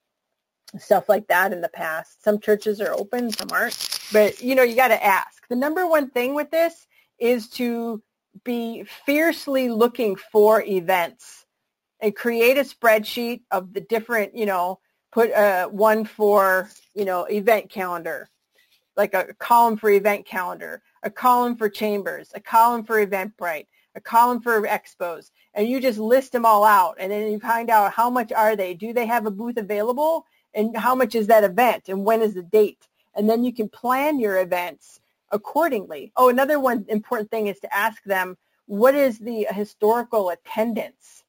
[0.78, 2.24] stuff like that in the past.
[2.24, 5.48] Some churches are open, some aren't, but you know, you got to ask.
[5.50, 6.88] The number one thing with this
[7.20, 8.02] is to
[8.44, 11.46] be fiercely looking for events
[12.00, 14.80] and create a spreadsheet of the different, you know,
[15.12, 18.30] put uh, one for, you know, event calendar,
[18.98, 24.02] like a column for event calendar, a column for chambers, a column for Eventbrite, a
[24.02, 27.94] column for expos, and you just list them all out, and then you find out
[27.94, 28.74] how much are they?
[28.74, 30.26] Do they have a booth available?
[30.54, 31.90] And how much is that event?
[31.90, 32.88] And when is the date?
[33.14, 35.00] And then you can plan your events
[35.32, 36.12] accordingly.
[36.16, 41.24] Oh, another one important thing is to ask them, what is the historical attendance?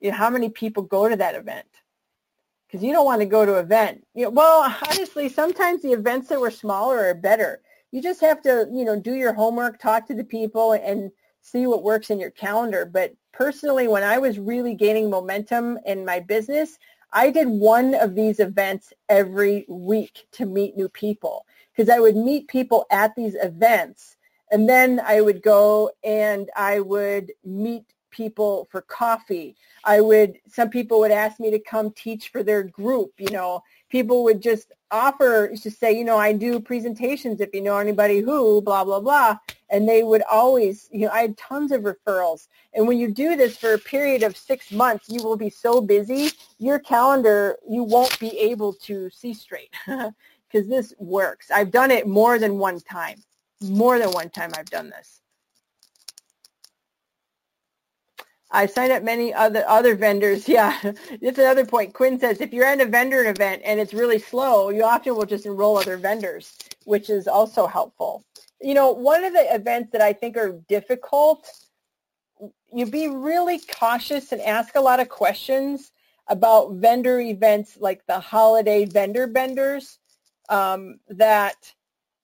[0.00, 1.66] You know, how many people go to that event?
[2.66, 4.04] Because you don't want to go to an event.
[4.14, 7.60] You know, well, honestly, sometimes the events that were smaller are better.
[7.92, 11.10] You just have to, you know, do your homework, talk to the people, and
[11.42, 12.84] see what works in your calendar.
[12.84, 16.78] But personally, when I was really gaining momentum in my business,
[17.12, 22.16] I did one of these events every week to meet new people because I would
[22.16, 24.16] meet people at these events
[24.50, 29.56] and then I would go and I would meet people for coffee.
[29.84, 33.62] I would, some people would ask me to come teach for their group, you know,
[33.90, 38.20] people would just offer just say, you know, I do presentations if you know anybody
[38.20, 39.38] who, blah, blah, blah.
[39.70, 42.46] And they would always, you know, I had tons of referrals.
[42.74, 45.80] And when you do this for a period of six months, you will be so
[45.80, 49.74] busy, your calendar, you won't be able to see straight
[50.54, 51.50] because this works.
[51.50, 53.18] I've done it more than one time.
[53.60, 55.20] More than one time I've done this.
[58.52, 60.48] I signed up many other other vendors.
[60.54, 60.78] Yeah,
[61.10, 61.92] it's another point.
[61.92, 65.26] Quinn says if you're at a vendor event and it's really slow, you often will
[65.26, 68.22] just enroll other vendors, which is also helpful.
[68.60, 71.50] You know, one of the events that I think are difficult,
[72.72, 75.90] you be really cautious and ask a lot of questions
[76.28, 79.98] about vendor events like the holiday vendor benders
[80.48, 81.74] um, that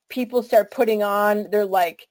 [0.09, 1.49] people start putting on.
[1.51, 2.07] They're like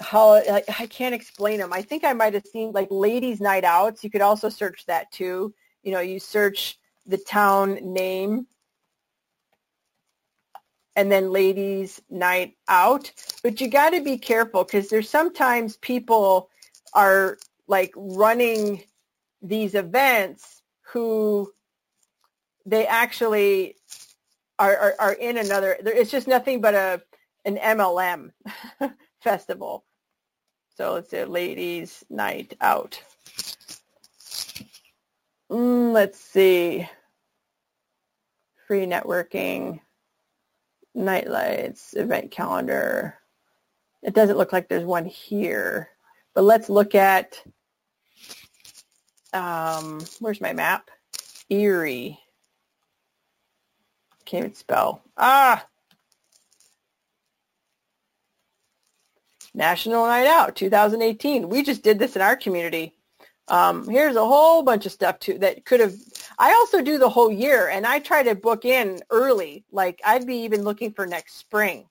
[0.00, 1.72] how I can't explain them.
[1.72, 4.02] I think I might have seen like ladies' night outs.
[4.02, 5.54] You could also search that too.
[5.82, 8.46] You know, you search the town name
[10.96, 13.12] and then ladies' night out.
[13.42, 16.50] But you got to be careful because there's sometimes people
[16.92, 18.84] are like running
[19.40, 21.52] these events who
[22.66, 23.76] they actually
[24.62, 25.76] are, are, are in another.
[25.80, 27.02] It's just nothing but a
[27.44, 28.30] an MLM
[29.20, 29.84] festival.
[30.76, 33.02] So let's say ladies' night out.
[35.50, 36.88] Mm, let's see.
[38.68, 39.80] Free networking,
[40.94, 43.18] night lights, event calendar.
[44.02, 45.90] It doesn't look like there's one here.
[46.34, 47.42] But let's look at,
[49.32, 50.88] um, where's my map?
[51.50, 52.18] Erie.
[54.24, 55.02] Can't even spell.
[55.16, 55.66] Ah,
[59.54, 61.48] National Night Out 2018.
[61.48, 62.94] We just did this in our community.
[63.48, 65.94] Um, here's a whole bunch of stuff too that could have.
[66.38, 69.64] I also do the whole year, and I try to book in early.
[69.70, 71.86] Like I'd be even looking for next spring,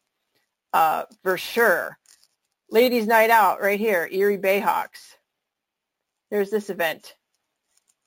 [0.74, 1.98] uh, for sure.
[2.70, 5.16] Ladies' Night Out right here, Erie Bayhawks.
[6.32, 7.16] There's this event.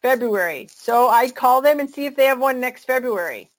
[0.02, 0.68] February.
[0.70, 3.50] So I call them and see if they have one next February.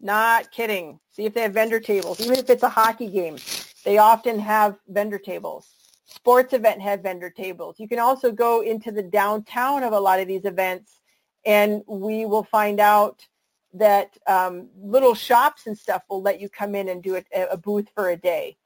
[0.00, 1.00] Not kidding.
[1.12, 2.20] See if they have vendor tables.
[2.20, 3.38] Even if it's a hockey game,
[3.84, 5.68] they often have vendor tables.
[6.04, 7.76] Sports event have vendor tables.
[7.78, 11.00] You can also go into the downtown of a lot of these events
[11.44, 13.26] and we will find out
[13.74, 17.56] that um, little shops and stuff will let you come in and do a, a
[17.56, 18.56] booth for a day.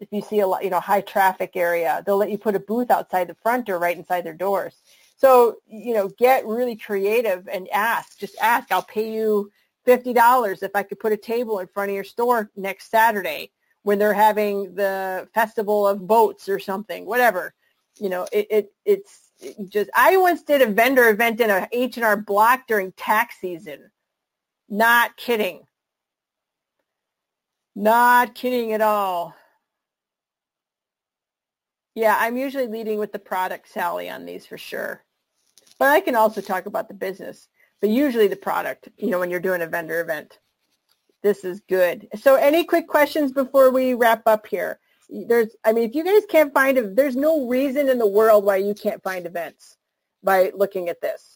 [0.00, 2.60] If you see a lot, you know, high traffic area, they'll let you put a
[2.60, 4.74] booth outside the front or right inside their doors.
[5.16, 8.18] So, you know, get really creative and ask.
[8.18, 8.70] Just ask.
[8.70, 9.50] I'll pay you
[9.86, 13.50] $50 if I could put a table in front of your store next Saturday
[13.82, 17.54] when they're having the festival of boats or something, whatever.
[18.00, 19.30] You know, it, it it's
[19.68, 23.90] just, I once did a vendor event in a H&R block during tax season.
[24.68, 25.66] Not kidding.
[27.76, 29.34] Not kidding at all.
[31.94, 35.04] Yeah, I'm usually leading with the product, Sally, on these for sure.
[35.78, 37.48] But I can also talk about the business,
[37.84, 40.38] but usually the product, you know, when you're doing a vendor event.
[41.22, 42.08] This is good.
[42.18, 44.80] So any quick questions before we wrap up here?
[45.10, 48.46] There's, I mean, if you guys can't find it, there's no reason in the world
[48.46, 49.76] why you can't find events
[50.22, 51.34] by looking at this,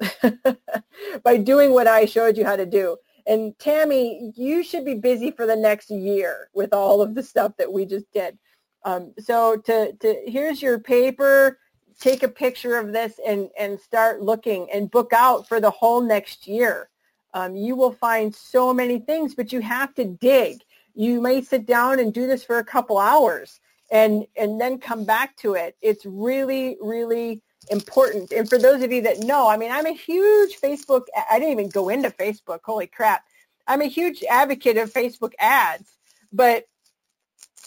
[1.22, 2.96] by doing what I showed you how to do.
[3.26, 7.52] And Tammy, you should be busy for the next year with all of the stuff
[7.58, 8.38] that we just did.
[8.86, 11.58] Um, so to, to here's your paper,
[12.00, 16.00] take a picture of this and, and start looking and book out for the whole
[16.00, 16.88] next year.
[17.34, 20.62] Um, you will find so many things, but you have to dig.
[20.94, 25.04] You may sit down and do this for a couple hours and, and then come
[25.04, 25.76] back to it.
[25.82, 28.32] It's really, really important.
[28.32, 31.52] And for those of you that know, I mean, I'm a huge Facebook, I didn't
[31.52, 32.60] even go into Facebook.
[32.64, 33.24] Holy crap.
[33.66, 35.98] I'm a huge advocate of Facebook ads,
[36.32, 36.64] but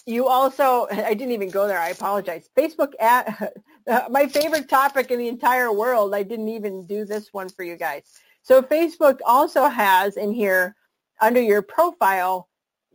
[0.06, 1.80] you also, I didn't even go there.
[1.80, 2.50] I apologize.
[2.58, 3.52] Facebook ad,
[3.88, 6.14] uh, my favorite topic in the entire world.
[6.14, 8.04] I didn't even do this one for you guys.
[8.44, 10.76] So Facebook also has in here
[11.22, 12.50] under your profile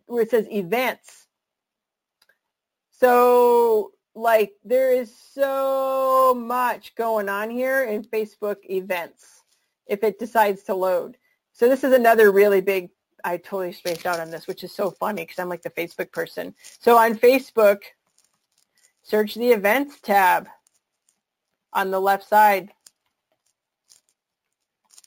[0.07, 1.27] where it says events.
[2.91, 9.43] So like there is so much going on here in Facebook events
[9.87, 11.17] if it decides to load.
[11.53, 12.91] So this is another really big,
[13.27, 16.13] I totally spaced out on this, which is so funny because I'm like the Facebook
[16.13, 16.55] person.
[16.79, 17.79] So on Facebook,
[19.03, 20.47] search the events tab
[21.73, 22.71] on the left side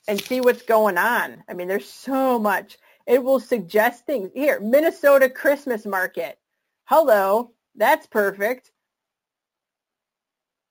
[0.06, 1.42] and see what's going on.
[1.48, 2.76] I mean, there's so much.
[3.06, 4.28] It will suggest things.
[4.34, 6.38] Here, Minnesota Christmas Market.
[6.84, 8.70] Hello, that's perfect.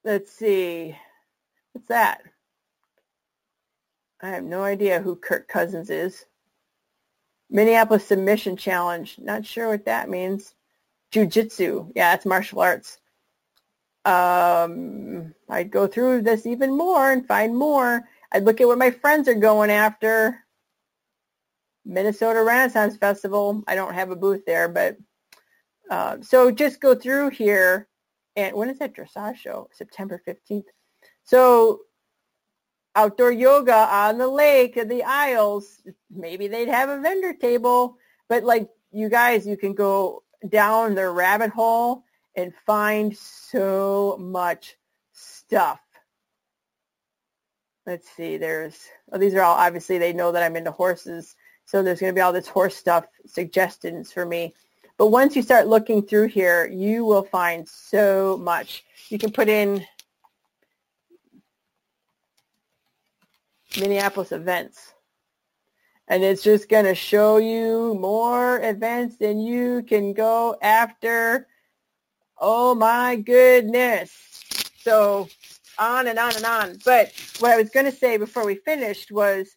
[0.03, 0.95] Let's see.
[1.73, 2.21] What's that?
[4.21, 6.27] I have no idea who Kirk Cousins is.
[7.49, 9.17] Minneapolis Submission Challenge.
[9.19, 10.53] Not sure what that means.
[11.11, 11.91] Jiu-Jitsu.
[11.95, 12.99] Yeah, that's martial arts.
[14.05, 18.03] Um, I'd go through this even more and find more.
[18.31, 20.45] I'd look at what my friends are going after.
[21.85, 23.63] Minnesota Renaissance Festival.
[23.67, 24.97] I don't have a booth there, but
[25.89, 27.87] uh, so just go through here.
[28.35, 29.69] And when is that dressage show?
[29.73, 30.65] September 15th.
[31.23, 31.81] So
[32.99, 35.81] outdoor yoga on the lake of the Isles.
[36.09, 37.97] Maybe they'd have a vendor table,
[38.27, 42.03] but like you guys, you can go down the rabbit hole
[42.35, 44.77] and find so much
[45.11, 45.79] stuff
[47.89, 51.35] let's see, there's, oh, these are all, obviously they know that I'm into horses.
[51.65, 54.53] So there's going to be all this horse stuff suggestions for me.
[54.97, 58.83] But once you start looking through here, you will find so much.
[59.09, 59.83] You can put in
[63.77, 64.93] Minneapolis events.
[66.07, 71.47] And it's just going to show you more events than you can go after.
[72.37, 74.11] Oh my goodness.
[74.81, 75.27] So
[75.77, 76.77] on and on and on.
[76.83, 79.55] But what I was going to say before we finished was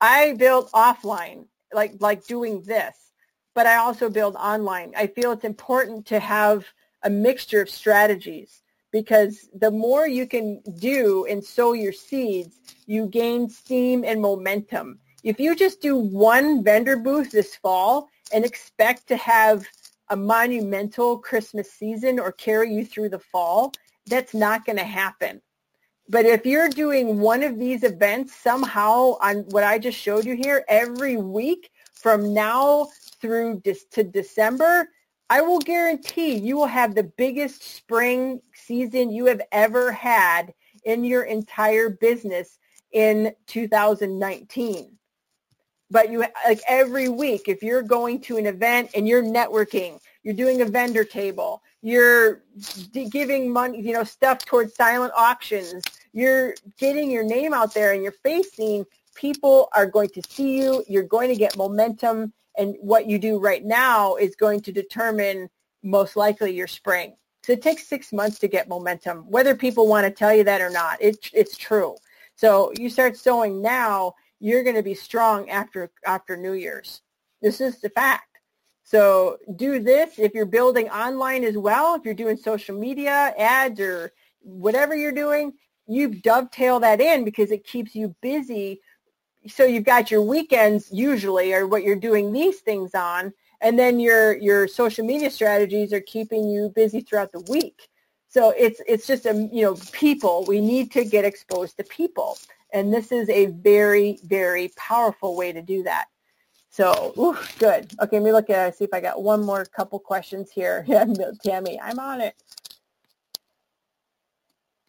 [0.00, 2.96] I build offline, like like doing this,
[3.54, 4.92] but I also build online.
[4.96, 6.66] I feel it's important to have
[7.02, 8.62] a mixture of strategies
[8.92, 14.98] because the more you can do and sow your seeds, you gain steam and momentum.
[15.24, 19.66] If you just do one vendor booth this fall and expect to have
[20.10, 23.72] a monumental Christmas season or carry you through the fall,
[24.06, 25.40] that's not going to happen.
[26.08, 30.36] But if you're doing one of these events somehow on what I just showed you
[30.36, 32.88] here every week from now
[33.20, 33.62] through
[33.92, 34.88] to December,
[35.30, 40.52] I will guarantee you will have the biggest spring season you have ever had
[40.84, 42.58] in your entire business
[42.92, 44.98] in 2019
[45.90, 50.34] but you like every week if you're going to an event and you're networking You're
[50.34, 51.62] doing a vendor table.
[51.82, 52.42] You're
[53.10, 55.82] giving money, you know, stuff towards silent auctions.
[56.12, 60.84] You're getting your name out there and you're facing people are going to see you.
[60.88, 62.32] You're going to get momentum.
[62.56, 65.48] And what you do right now is going to determine
[65.82, 67.16] most likely your spring.
[67.42, 70.60] So it takes six months to get momentum, whether people want to tell you that
[70.60, 71.02] or not.
[71.02, 71.96] It, it's true.
[72.36, 77.02] So you start sowing now, you're going to be strong after after New Year's.
[77.40, 78.38] This is the fact.
[78.84, 81.94] So do this if you're building online as well.
[81.94, 85.52] If you're doing social media ads or whatever you're doing,
[85.86, 88.80] you dovetail that in because it keeps you busy.
[89.48, 94.00] So you've got your weekends usually are what you're doing these things on and then
[94.00, 97.88] your your social media strategies are keeping you busy throughout the week.
[98.28, 102.38] So it's it's just a you know people we need to get exposed to people
[102.72, 106.06] and this is a very very powerful way to do that.
[106.70, 107.92] So ooh, good.
[108.02, 110.84] Okay let me look at see if i got one more couple questions here.
[110.88, 111.04] Yeah
[111.44, 112.34] tammy i'm on it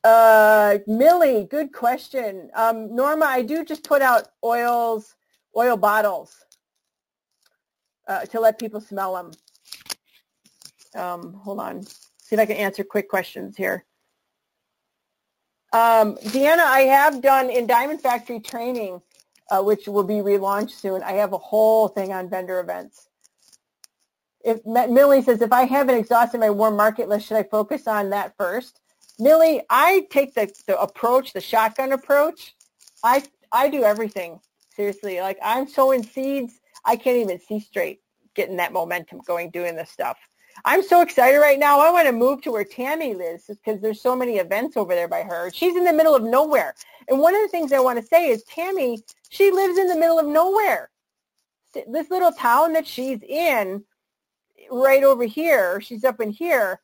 [0.03, 5.15] uh millie good question um norma i do just put out oils
[5.55, 6.45] oil bottles
[8.07, 9.31] uh, to let people smell them.
[10.95, 11.83] Um, hold on.
[11.83, 13.85] See if I can answer quick questions here.
[15.71, 19.01] Um, Deanna, I have done in Diamond Factory training,
[19.49, 21.01] uh, which will be relaunched soon.
[21.01, 23.09] I have a whole thing on vendor events.
[24.45, 28.09] If Millie says, if I haven't exhausted my warm market list, should I focus on
[28.09, 28.81] that first?
[29.19, 32.55] Millie, I take the, the approach, the shotgun approach.
[33.03, 34.39] I I do everything
[34.75, 35.21] seriously.
[35.21, 38.01] Like I'm sowing seeds I can't even see straight
[38.35, 40.17] getting that momentum going doing this stuff.
[40.65, 41.79] I'm so excited right now.
[41.79, 45.07] I want to move to where Tammy lives because there's so many events over there
[45.07, 45.49] by her.
[45.51, 46.75] She's in the middle of nowhere.
[47.07, 49.95] And one of the things I want to say is Tammy, she lives in the
[49.95, 50.89] middle of nowhere.
[51.87, 53.83] This little town that she's in
[54.71, 56.81] right over here, she's up in here,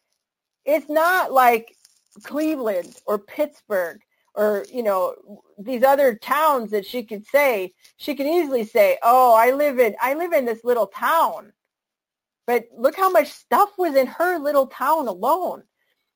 [0.66, 1.76] it's not like
[2.24, 4.02] Cleveland or Pittsburgh
[4.36, 5.16] or you know
[5.58, 9.96] these other towns that she could say she could easily say oh i live in
[10.00, 11.52] i live in this little town.
[12.46, 15.64] But look how much stuff was in her little town alone.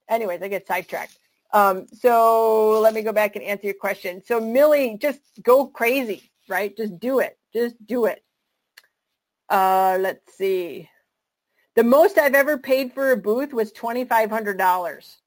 [0.10, 1.18] Anyways i get sidetracked.
[1.54, 4.24] Um, so let me go back and answer your question.
[4.24, 6.76] So millie just go crazy right?
[6.76, 7.38] Just do it.
[7.54, 8.24] Just do it.
[9.50, 10.90] Uh, let's see.
[11.76, 15.18] The most i've ever paid for a booth was $2500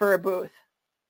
[0.00, 0.50] for a booth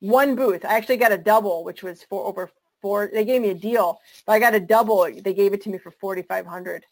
[0.01, 0.65] one booth.
[0.65, 2.51] I actually got a double, which was for over
[2.83, 3.11] four.
[3.13, 5.05] They gave me a deal, but I got a double.
[5.05, 6.85] They gave it to me for forty five hundred.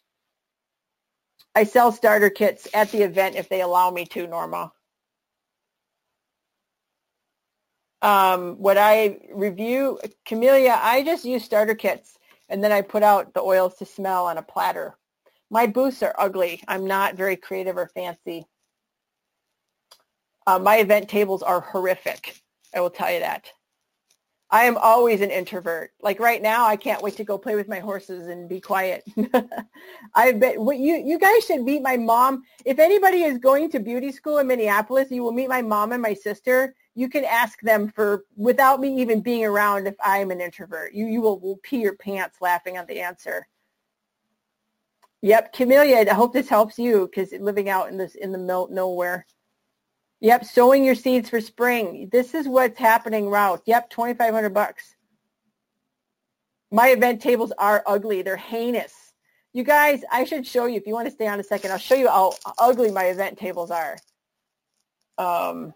[1.55, 4.71] I sell starter kits at the event if they allow me to, Norma.
[8.01, 13.33] Um, what I review, Camellia, I just use starter kits and then I put out
[13.33, 14.95] the oils to smell on a platter.
[15.49, 16.63] My booths are ugly.
[16.67, 18.45] I'm not very creative or fancy.
[20.47, 22.35] Uh, my event tables are horrific.
[22.75, 23.51] I will tell you that.
[24.51, 25.91] I am always an introvert.
[26.01, 29.03] Like right now, I can't wait to go play with my horses and be quiet.
[30.15, 32.43] I bet what you you guys should meet my mom.
[32.65, 36.01] If anybody is going to beauty school in Minneapolis, you will meet my mom and
[36.01, 36.73] my sister.
[36.95, 40.93] You can ask them for without me even being around if I'm an introvert.
[40.93, 43.47] You you will, will pee your pants laughing at the answer.
[45.21, 46.09] Yep, Camellia.
[46.09, 49.27] I hope this helps you because living out in this in the middle nowhere.
[50.21, 52.09] Yep, sowing your seeds for spring.
[52.11, 53.61] This is what's happening, Ralph.
[53.65, 54.95] Yep, 2500 bucks.
[56.71, 58.21] My event tables are ugly.
[58.21, 58.93] They're heinous.
[59.53, 61.77] You guys, I should show you, if you want to stay on a second, I'll
[61.77, 63.97] show you how ugly my event tables are.
[65.17, 65.73] Um,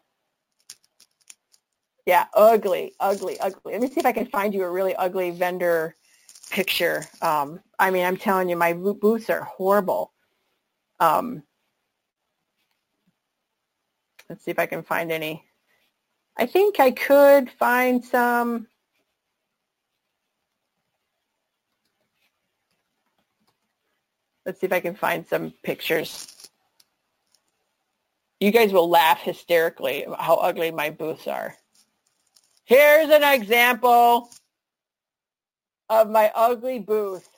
[2.05, 3.73] yeah, ugly, ugly, ugly.
[3.73, 5.95] Let me see if I can find you a really ugly vendor
[6.51, 7.05] picture.
[7.21, 10.13] Um, I mean, I'm telling you, my booths are horrible.
[10.99, 11.43] Um,
[14.33, 15.45] Let's see if I can find any.
[16.35, 18.65] I think I could find some.
[24.43, 26.49] Let's see if I can find some pictures.
[28.39, 31.55] You guys will laugh hysterically about how ugly my booths are.
[32.63, 34.31] Here's an example
[35.89, 37.29] of my ugly booth.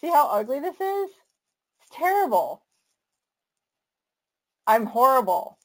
[0.00, 1.10] See how ugly this is?
[1.82, 2.62] It's terrible.
[4.66, 5.58] I'm horrible.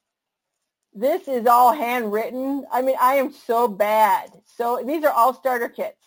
[0.94, 2.66] This is all handwritten.
[2.72, 4.32] I mean, I am so bad.
[4.46, 5.98] So these are all starter kits.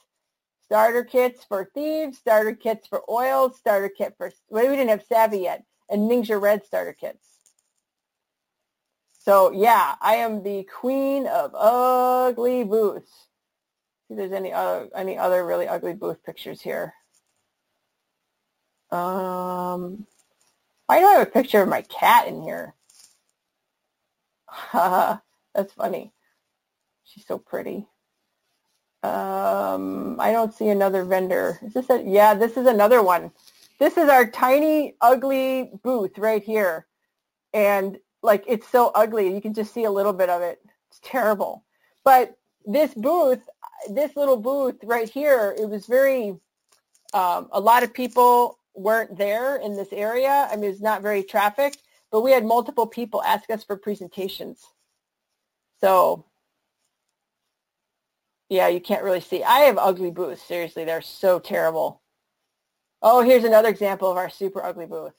[0.65, 5.05] Starter kits for thieves, starter kits for oils, starter kit for, well, we didn't have
[5.05, 7.27] Savvy yet, and Ningxia Red starter kits.
[9.25, 13.29] So yeah, I am the queen of ugly booths.
[14.09, 16.95] See if there's any other, any other really ugly booth pictures here.
[18.91, 20.07] Um,
[20.87, 22.75] Why do I have a picture of my cat in here?
[24.73, 26.13] That's funny.
[27.05, 27.87] She's so pretty.
[29.03, 31.59] Um, I don't see another vendor.
[31.63, 33.33] Is this a, yeah, this is another one.
[33.79, 36.87] This is our tiny, ugly booth right here.
[37.53, 39.35] And like, it's so ugly.
[39.35, 40.61] You can just see a little bit of it.
[40.89, 41.65] It's terrible.
[42.05, 43.41] But this booth,
[43.91, 46.37] this little booth right here, it was very,
[47.13, 50.49] um, a lot of people weren't there in this area.
[50.51, 51.83] I mean, it's not very trafficked,
[52.13, 54.63] but we had multiple people ask us for presentations.
[55.81, 56.27] So
[58.51, 59.43] yeah, you can't really see.
[59.43, 60.43] I have ugly booths.
[60.43, 62.03] Seriously, they're so terrible.
[63.01, 65.15] Oh, here's another example of our super ugly booth.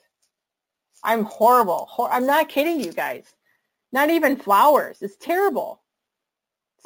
[1.02, 1.90] I'm horrible.
[2.10, 3.34] I'm not kidding you guys.
[3.92, 5.02] Not even flowers.
[5.02, 5.82] It's terrible.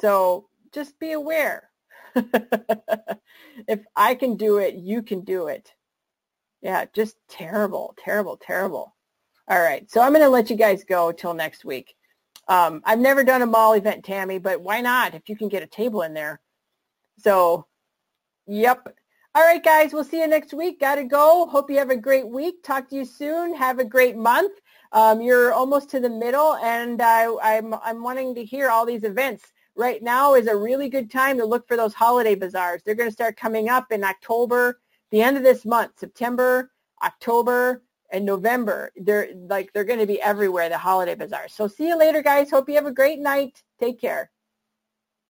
[0.01, 1.69] So just be aware.
[2.15, 5.71] if I can do it, you can do it.
[6.61, 8.95] Yeah, just terrible, terrible, terrible.
[9.49, 11.95] All right, so I'm going to let you guys go till next week.
[12.47, 15.63] Um, I've never done a mall event, Tammy, but why not if you can get
[15.63, 16.39] a table in there?
[17.17, 17.65] So,
[18.45, 18.95] yep.
[19.33, 20.79] All right, guys, we'll see you next week.
[20.79, 21.47] Got to go.
[21.47, 22.61] Hope you have a great week.
[22.61, 23.55] Talk to you soon.
[23.55, 24.53] Have a great month.
[24.91, 29.03] Um, you're almost to the middle, and I, I'm, I'm wanting to hear all these
[29.03, 32.83] events right now is a really good time to look for those holiday bazaars.
[32.83, 34.79] They're going to start coming up in October,
[35.09, 36.71] the end of this month, September,
[37.03, 37.81] October,
[38.11, 38.91] and November.
[38.95, 41.53] They're like they're going to be everywhere, the holiday bazaars.
[41.53, 42.49] So see you later, guys.
[42.49, 43.63] Hope you have a great night.
[43.79, 44.31] Take care.